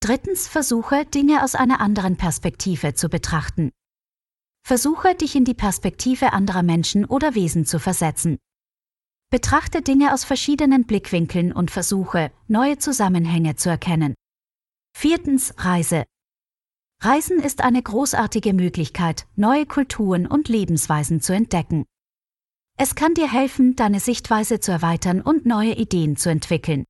Drittens, 0.00 0.46
versuche 0.46 1.04
Dinge 1.06 1.42
aus 1.42 1.56
einer 1.56 1.80
anderen 1.80 2.16
Perspektive 2.16 2.94
zu 2.94 3.08
betrachten. 3.08 3.72
Versuche 4.66 5.14
dich 5.14 5.36
in 5.36 5.44
die 5.44 5.52
Perspektive 5.52 6.32
anderer 6.32 6.62
Menschen 6.62 7.04
oder 7.04 7.34
Wesen 7.34 7.66
zu 7.66 7.78
versetzen. 7.78 8.38
Betrachte 9.30 9.82
Dinge 9.82 10.14
aus 10.14 10.24
verschiedenen 10.24 10.86
Blickwinkeln 10.86 11.52
und 11.52 11.70
versuche, 11.70 12.32
neue 12.48 12.78
Zusammenhänge 12.78 13.56
zu 13.56 13.68
erkennen. 13.68 14.14
Viertens 14.96 15.52
Reise. 15.58 16.04
Reisen 17.02 17.40
ist 17.40 17.60
eine 17.60 17.82
großartige 17.82 18.54
Möglichkeit, 18.54 19.26
neue 19.36 19.66
Kulturen 19.66 20.26
und 20.26 20.48
Lebensweisen 20.48 21.20
zu 21.20 21.34
entdecken. 21.34 21.84
Es 22.78 22.94
kann 22.94 23.12
dir 23.12 23.30
helfen, 23.30 23.76
deine 23.76 24.00
Sichtweise 24.00 24.60
zu 24.60 24.72
erweitern 24.72 25.20
und 25.20 25.44
neue 25.44 25.74
Ideen 25.74 26.16
zu 26.16 26.30
entwickeln. 26.30 26.84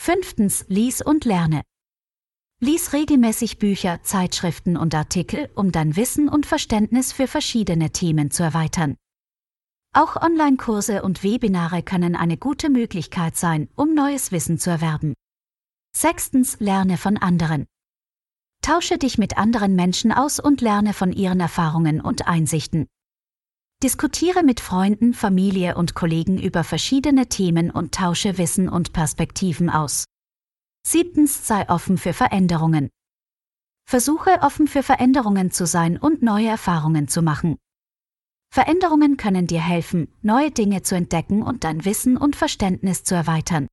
Fünftens 0.00 0.64
Lies 0.68 1.00
und 1.00 1.24
lerne. 1.24 1.62
Lies 2.60 2.92
regelmäßig 2.92 3.58
Bücher, 3.58 4.02
Zeitschriften 4.02 4.76
und 4.76 4.92
Artikel, 4.92 5.48
um 5.54 5.70
dein 5.70 5.94
Wissen 5.94 6.28
und 6.28 6.44
Verständnis 6.44 7.12
für 7.12 7.28
verschiedene 7.28 7.90
Themen 7.90 8.32
zu 8.32 8.42
erweitern. 8.42 8.96
Auch 9.94 10.16
Online-Kurse 10.16 11.02
und 11.02 11.22
Webinare 11.22 11.84
können 11.84 12.16
eine 12.16 12.36
gute 12.36 12.68
Möglichkeit 12.68 13.36
sein, 13.36 13.68
um 13.76 13.94
neues 13.94 14.32
Wissen 14.32 14.58
zu 14.58 14.70
erwerben. 14.70 15.14
Sechstens, 15.96 16.58
lerne 16.58 16.98
von 16.98 17.16
anderen. 17.16 17.66
Tausche 18.60 18.98
dich 18.98 19.18
mit 19.18 19.38
anderen 19.38 19.76
Menschen 19.76 20.10
aus 20.10 20.40
und 20.40 20.60
lerne 20.60 20.94
von 20.94 21.12
ihren 21.12 21.38
Erfahrungen 21.38 22.00
und 22.00 22.26
Einsichten. 22.26 22.88
Diskutiere 23.84 24.42
mit 24.42 24.58
Freunden, 24.58 25.14
Familie 25.14 25.76
und 25.76 25.94
Kollegen 25.94 26.42
über 26.42 26.64
verschiedene 26.64 27.28
Themen 27.28 27.70
und 27.70 27.94
tausche 27.94 28.36
Wissen 28.36 28.68
und 28.68 28.92
Perspektiven 28.92 29.70
aus. 29.70 30.06
Siebtens 30.90 31.46
sei 31.46 31.68
offen 31.68 31.98
für 31.98 32.14
Veränderungen. 32.14 32.88
Versuche 33.86 34.38
offen 34.40 34.66
für 34.66 34.82
Veränderungen 34.82 35.50
zu 35.50 35.66
sein 35.66 35.98
und 35.98 36.22
neue 36.22 36.48
Erfahrungen 36.48 37.08
zu 37.08 37.20
machen. 37.20 37.58
Veränderungen 38.50 39.18
können 39.18 39.46
dir 39.46 39.60
helfen, 39.60 40.08
neue 40.22 40.50
Dinge 40.50 40.80
zu 40.80 40.94
entdecken 40.94 41.42
und 41.42 41.64
dein 41.64 41.84
Wissen 41.84 42.16
und 42.16 42.36
Verständnis 42.36 43.04
zu 43.04 43.14
erweitern. 43.14 43.68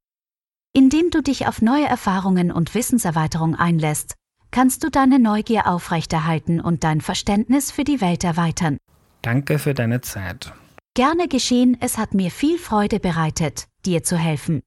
Indem 0.73 1.09
du 1.09 1.23
dich 1.23 1.47
auf 1.47 1.61
neue 1.61 1.85
Erfahrungen 1.85 2.51
und 2.51 2.75
Wissenserweiterung 2.75 3.55
einlässt, 3.55 4.15
kannst 4.51 4.83
du 4.83 4.89
deine 4.89 5.17
Neugier 5.17 5.67
aufrechterhalten 5.67 6.59
und 6.59 6.83
dein 6.83 6.99
Verständnis 6.99 7.71
für 7.71 7.85
die 7.85 8.01
Welt 8.01 8.25
erweitern. 8.25 8.77
Danke 9.21 9.57
für 9.57 9.73
deine 9.73 10.01
Zeit. 10.01 10.53
Gerne 10.95 11.29
geschehen, 11.29 11.77
es 11.79 11.97
hat 11.97 12.13
mir 12.13 12.29
viel 12.29 12.57
Freude 12.57 12.99
bereitet, 12.99 13.67
dir 13.85 14.03
zu 14.03 14.17
helfen. 14.17 14.63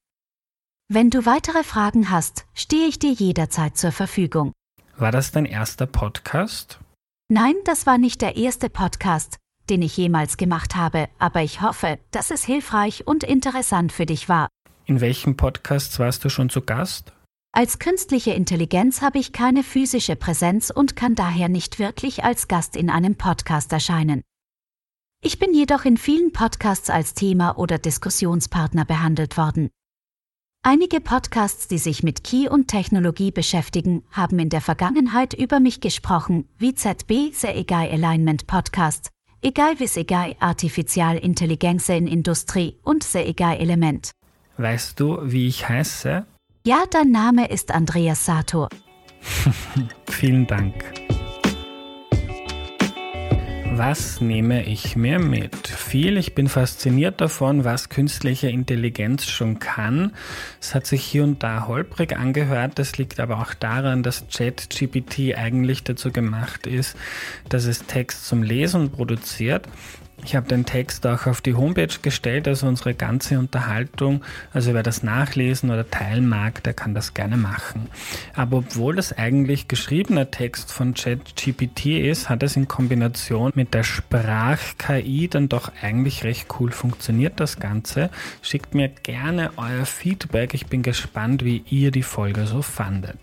Wenn 0.90 1.10
du 1.10 1.26
weitere 1.26 1.64
Fragen 1.64 2.10
hast, 2.10 2.46
stehe 2.54 2.88
ich 2.88 2.98
dir 2.98 3.12
jederzeit 3.12 3.76
zur 3.76 3.92
Verfügung. 3.92 4.52
War 4.96 5.12
das 5.12 5.32
dein 5.32 5.44
erster 5.44 5.86
Podcast? 5.86 6.80
Nein, 7.28 7.56
das 7.66 7.84
war 7.84 7.98
nicht 7.98 8.22
der 8.22 8.36
erste 8.36 8.70
Podcast, 8.70 9.36
den 9.68 9.82
ich 9.82 9.98
jemals 9.98 10.38
gemacht 10.38 10.76
habe, 10.76 11.10
aber 11.18 11.42
ich 11.42 11.60
hoffe, 11.60 11.98
dass 12.10 12.30
es 12.30 12.42
hilfreich 12.42 13.06
und 13.06 13.22
interessant 13.22 13.92
für 13.92 14.06
dich 14.06 14.30
war. 14.30 14.48
In 14.86 15.02
welchen 15.02 15.36
Podcasts 15.36 15.98
warst 15.98 16.24
du 16.24 16.30
schon 16.30 16.48
zu 16.48 16.62
Gast? 16.62 17.12
Als 17.52 17.78
künstliche 17.78 18.30
Intelligenz 18.30 19.02
habe 19.02 19.18
ich 19.18 19.34
keine 19.34 19.64
physische 19.64 20.16
Präsenz 20.16 20.70
und 20.70 20.96
kann 20.96 21.14
daher 21.14 21.50
nicht 21.50 21.78
wirklich 21.78 22.24
als 22.24 22.48
Gast 22.48 22.76
in 22.76 22.88
einem 22.88 23.14
Podcast 23.14 23.74
erscheinen. 23.74 24.22
Ich 25.22 25.38
bin 25.38 25.52
jedoch 25.52 25.84
in 25.84 25.98
vielen 25.98 26.32
Podcasts 26.32 26.88
als 26.88 27.12
Thema 27.12 27.58
oder 27.58 27.76
Diskussionspartner 27.76 28.86
behandelt 28.86 29.36
worden. 29.36 29.68
Einige 30.62 31.00
Podcasts, 31.00 31.68
die 31.68 31.78
sich 31.78 32.02
mit 32.02 32.24
Key 32.24 32.48
und 32.48 32.66
Technologie 32.68 33.30
beschäftigen, 33.30 34.02
haben 34.10 34.38
in 34.38 34.48
der 34.48 34.60
Vergangenheit 34.60 35.32
über 35.32 35.60
mich 35.60 35.80
gesprochen, 35.80 36.48
wie 36.58 36.74
ZB 36.74 37.32
Seegai 37.32 37.90
Alignment 37.90 38.46
Podcast, 38.46 39.10
Egal 39.40 39.76
Egai 39.80 40.36
Artificial 40.40 41.16
Intelligenz 41.16 41.88
in 41.88 42.08
Industrie 42.08 42.76
und 42.82 43.04
Seegai 43.04 43.56
Element. 43.56 44.10
Weißt 44.56 44.98
du, 44.98 45.20
wie 45.22 45.46
ich 45.46 45.68
heiße? 45.68 46.26
Ja, 46.66 46.84
dein 46.90 47.12
Name 47.12 47.48
ist 47.48 47.70
Andreas 47.70 48.24
Sator. 48.24 48.68
Vielen 50.10 50.46
Dank. 50.48 51.07
Was 53.78 54.20
nehme 54.20 54.64
ich 54.64 54.96
mir 54.96 55.20
mit? 55.20 55.68
Viel. 55.68 56.16
Ich 56.16 56.34
bin 56.34 56.48
fasziniert 56.48 57.20
davon, 57.20 57.62
was 57.62 57.88
künstliche 57.88 58.48
Intelligenz 58.48 59.26
schon 59.26 59.60
kann. 59.60 60.16
Es 60.60 60.74
hat 60.74 60.84
sich 60.84 61.04
hier 61.04 61.22
und 61.22 61.44
da 61.44 61.68
holprig 61.68 62.16
angehört. 62.16 62.80
Das 62.80 62.98
liegt 62.98 63.20
aber 63.20 63.38
auch 63.38 63.54
daran, 63.54 64.02
dass 64.02 64.26
ChatGPT 64.36 65.36
eigentlich 65.36 65.84
dazu 65.84 66.10
gemacht 66.10 66.66
ist, 66.66 66.96
dass 67.50 67.66
es 67.66 67.86
Text 67.86 68.26
zum 68.26 68.42
Lesen 68.42 68.90
produziert 68.90 69.68
ich 70.24 70.36
habe 70.36 70.48
den 70.48 70.66
Text 70.66 71.06
auch 71.06 71.26
auf 71.26 71.40
die 71.40 71.54
Homepage 71.54 71.94
gestellt, 72.02 72.48
also 72.48 72.66
unsere 72.66 72.94
ganze 72.94 73.38
Unterhaltung. 73.38 74.24
Also 74.52 74.74
wer 74.74 74.82
das 74.82 75.02
nachlesen 75.02 75.70
oder 75.70 75.88
teilen 75.90 76.28
mag, 76.28 76.62
der 76.64 76.74
kann 76.74 76.94
das 76.94 77.14
gerne 77.14 77.36
machen. 77.36 77.88
Aber 78.34 78.58
obwohl 78.58 78.96
das 78.96 79.12
eigentlich 79.16 79.68
geschriebener 79.68 80.30
Text 80.30 80.72
von 80.72 80.94
ChatGPT 80.94 81.86
ist, 81.86 82.28
hat 82.28 82.42
es 82.42 82.56
in 82.56 82.68
Kombination 82.68 83.52
mit 83.54 83.74
der 83.74 83.84
Sprach-KI 83.84 85.28
dann 85.28 85.48
doch 85.48 85.72
eigentlich 85.80 86.24
recht 86.24 86.46
cool 86.58 86.72
funktioniert, 86.72 87.40
das 87.40 87.58
Ganze. 87.58 88.10
Schickt 88.42 88.74
mir 88.74 88.88
gerne 88.88 89.52
euer 89.56 89.86
Feedback. 89.86 90.54
Ich 90.54 90.66
bin 90.66 90.82
gespannt, 90.82 91.44
wie 91.44 91.64
ihr 91.70 91.90
die 91.90 92.02
Folge 92.02 92.46
so 92.46 92.62
fandet. 92.62 93.18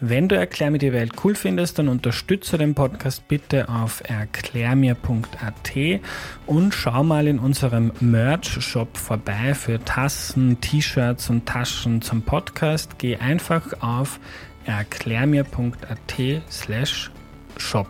Wenn 0.00 0.28
du 0.28 0.36
Erklär 0.36 0.70
mir 0.70 0.78
die 0.78 0.92
Welt 0.92 1.12
cool 1.22 1.34
findest, 1.34 1.78
dann 1.78 1.88
unterstütze 1.88 2.58
den 2.58 2.74
Podcast 2.74 3.28
bitte 3.28 3.68
auf 3.68 4.02
erklärmir.at 4.08 6.00
und 6.46 6.74
schau 6.74 7.04
mal 7.04 7.28
in 7.28 7.38
unserem 7.38 7.92
Merch-Shop 8.00 8.96
vorbei 8.96 9.54
für 9.54 9.82
Tassen, 9.84 10.60
T-Shirts 10.60 11.30
und 11.30 11.46
Taschen 11.46 12.02
zum 12.02 12.22
Podcast. 12.22 12.98
Geh 12.98 13.16
einfach 13.16 13.80
auf 13.80 14.18
erklärmir.at 14.66 16.42
slash 16.50 17.10
shop. 17.56 17.88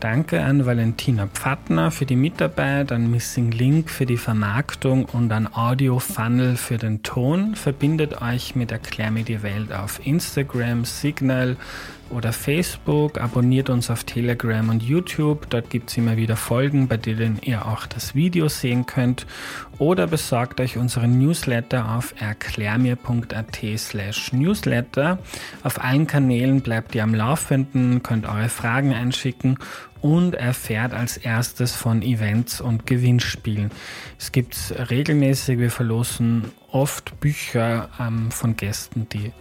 Danke 0.00 0.42
an 0.42 0.64
Valentina 0.64 1.26
Pfattner 1.26 1.90
für 1.90 2.06
die 2.06 2.16
Mitarbeit, 2.16 2.90
an 2.90 3.10
Missing 3.10 3.50
Link 3.50 3.90
für 3.90 4.06
die 4.06 4.16
Vermarktung 4.16 5.04
und 5.04 5.30
an 5.30 5.46
Audio 5.52 5.98
Funnel 5.98 6.56
für 6.56 6.78
den 6.78 7.02
Ton. 7.02 7.54
Verbindet 7.54 8.22
euch 8.22 8.56
mit 8.56 8.72
Erklär 8.72 9.10
mir 9.10 9.24
die 9.24 9.42
Welt 9.42 9.74
auf 9.74 10.00
Instagram, 10.06 10.86
Signal, 10.86 11.58
oder 12.10 12.32
Facebook, 12.32 13.20
abonniert 13.20 13.70
uns 13.70 13.88
auf 13.88 14.04
Telegram 14.04 14.68
und 14.68 14.82
YouTube. 14.82 15.48
Dort 15.48 15.70
gibt 15.70 15.90
es 15.90 15.96
immer 15.96 16.16
wieder 16.16 16.36
Folgen, 16.36 16.88
bei 16.88 16.96
denen 16.96 17.38
ihr 17.42 17.66
auch 17.66 17.86
das 17.86 18.14
Video 18.14 18.48
sehen 18.48 18.86
könnt. 18.86 19.26
Oder 19.78 20.06
besorgt 20.06 20.60
euch 20.60 20.76
unseren 20.76 21.18
Newsletter 21.18 21.96
auf 21.96 22.14
erklärmir.at 22.20 23.60
slash 23.78 24.32
newsletter. 24.32 25.18
Auf 25.62 25.82
allen 25.82 26.06
Kanälen 26.06 26.60
bleibt 26.60 26.94
ihr 26.94 27.04
am 27.04 27.14
Laufenden, 27.14 28.02
könnt 28.02 28.26
eure 28.26 28.48
Fragen 28.48 28.92
einschicken 28.92 29.56
und 30.02 30.34
erfährt 30.34 30.92
als 30.92 31.16
erstes 31.16 31.74
von 31.74 32.02
Events 32.02 32.60
und 32.60 32.86
Gewinnspielen. 32.86 33.70
Es 34.18 34.32
gibt 34.32 34.56
regelmäßig, 34.90 35.58
wir 35.58 35.70
verlosen 35.70 36.52
oft 36.70 37.18
Bücher 37.20 37.88
ähm, 37.98 38.30
von 38.30 38.56
Gästen, 38.56 39.08
die 39.08 39.32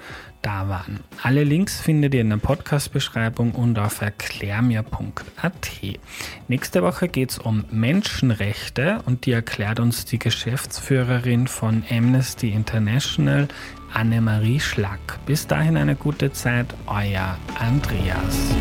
da 0.42 0.70
waren. 0.70 1.02
Alle 1.22 1.44
Links 1.44 1.82
findet 1.82 2.14
ihr 2.14 2.22
in 2.22 2.30
der 2.30 2.38
Podcast-Beschreibung 2.38 3.52
und 3.52 3.78
auf 3.78 4.02
erklärmir.at. 4.02 5.72
Nächste 6.48 6.82
Woche 6.82 7.08
geht 7.08 7.32
es 7.32 7.40
um 7.40 7.66
Menschenrechte 7.72 9.00
und 9.06 9.26
die 9.26 9.34
erklärt 9.34 9.80
uns 9.80 10.06
die 10.06 10.20
Geschäftsführerin 10.20 11.48
von 11.48 11.84
Amnesty 11.90 12.52
International, 12.52 13.48
Annemarie 13.94 14.60
Schlack. 14.60 15.20
Bis 15.26 15.48
dahin 15.48 15.78
eine 15.78 15.96
gute 15.96 16.32
Zeit, 16.32 16.68
euer 16.88 17.38
Andreas. 17.60 18.54